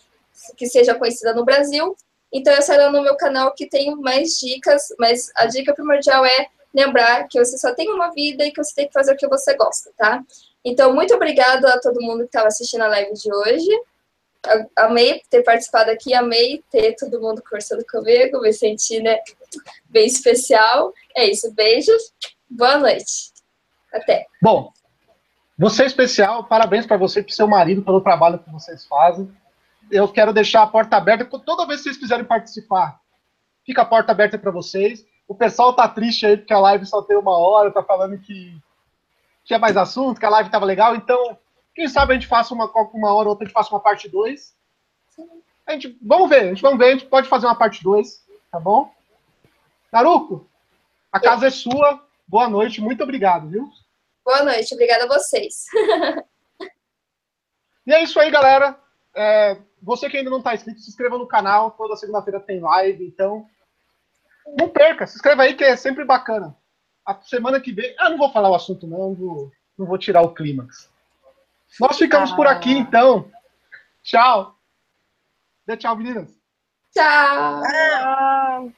[0.55, 1.95] que seja conhecida no Brasil.
[2.31, 6.47] Então, essa era no meu canal que tem mais dicas, mas a dica primordial é
[6.73, 9.27] lembrar que você só tem uma vida e que você tem que fazer o que
[9.27, 10.23] você gosta, tá?
[10.63, 13.69] Então, muito obrigado a todo mundo que estava assistindo a live de hoje.
[14.77, 19.19] Amei ter participado aqui, amei ter todo mundo conversando comigo, me senti, né,
[19.89, 20.93] bem especial.
[21.15, 22.13] É isso, beijos,
[22.49, 23.33] boa noite.
[23.91, 24.27] Até.
[24.41, 24.71] Bom,
[25.57, 29.29] você é especial, parabéns para você e para seu marido pelo trabalho que vocês fazem.
[29.91, 32.99] Eu quero deixar a porta aberta toda vez que vocês quiserem participar.
[33.65, 35.05] Fica a porta aberta para vocês.
[35.29, 38.59] O pessoal tá triste aí porque a live só tem uma hora, tá falando que
[39.45, 40.95] tinha mais assunto, que a live tava legal.
[40.95, 41.37] Então,
[41.75, 44.09] quem sabe a gente faça uma, uma hora ou outra, a gente faça uma parte
[44.09, 44.55] 2.
[45.67, 48.25] A gente, vamos ver, a gente vamos ver, a gente pode fazer uma parte 2,
[48.51, 48.91] tá bom?
[49.91, 50.49] Naruco,
[51.11, 52.03] a casa é sua.
[52.27, 53.69] Boa noite, muito obrigado, viu?
[54.25, 55.65] Boa noite, obrigada a vocês.
[57.85, 58.79] e é isso aí, galera.
[59.15, 61.69] É, você que ainda não está inscrito, se inscreva no canal.
[61.69, 63.47] Toda segunda-feira tem live, então
[64.57, 65.05] não perca.
[65.07, 66.55] Se inscreva aí que é sempre bacana.
[67.05, 67.95] A semana que vem.
[67.97, 68.97] Ah, não vou falar o assunto, não.
[68.97, 70.89] Não vou, não vou tirar o clímax.
[71.79, 72.35] Nós ficamos ah.
[72.35, 72.79] por aqui, ah.
[72.79, 73.31] então.
[74.03, 74.55] Tchau.
[75.65, 76.29] Dê tchau, meninas.
[76.91, 77.61] Tchau.
[77.61, 78.73] tchau.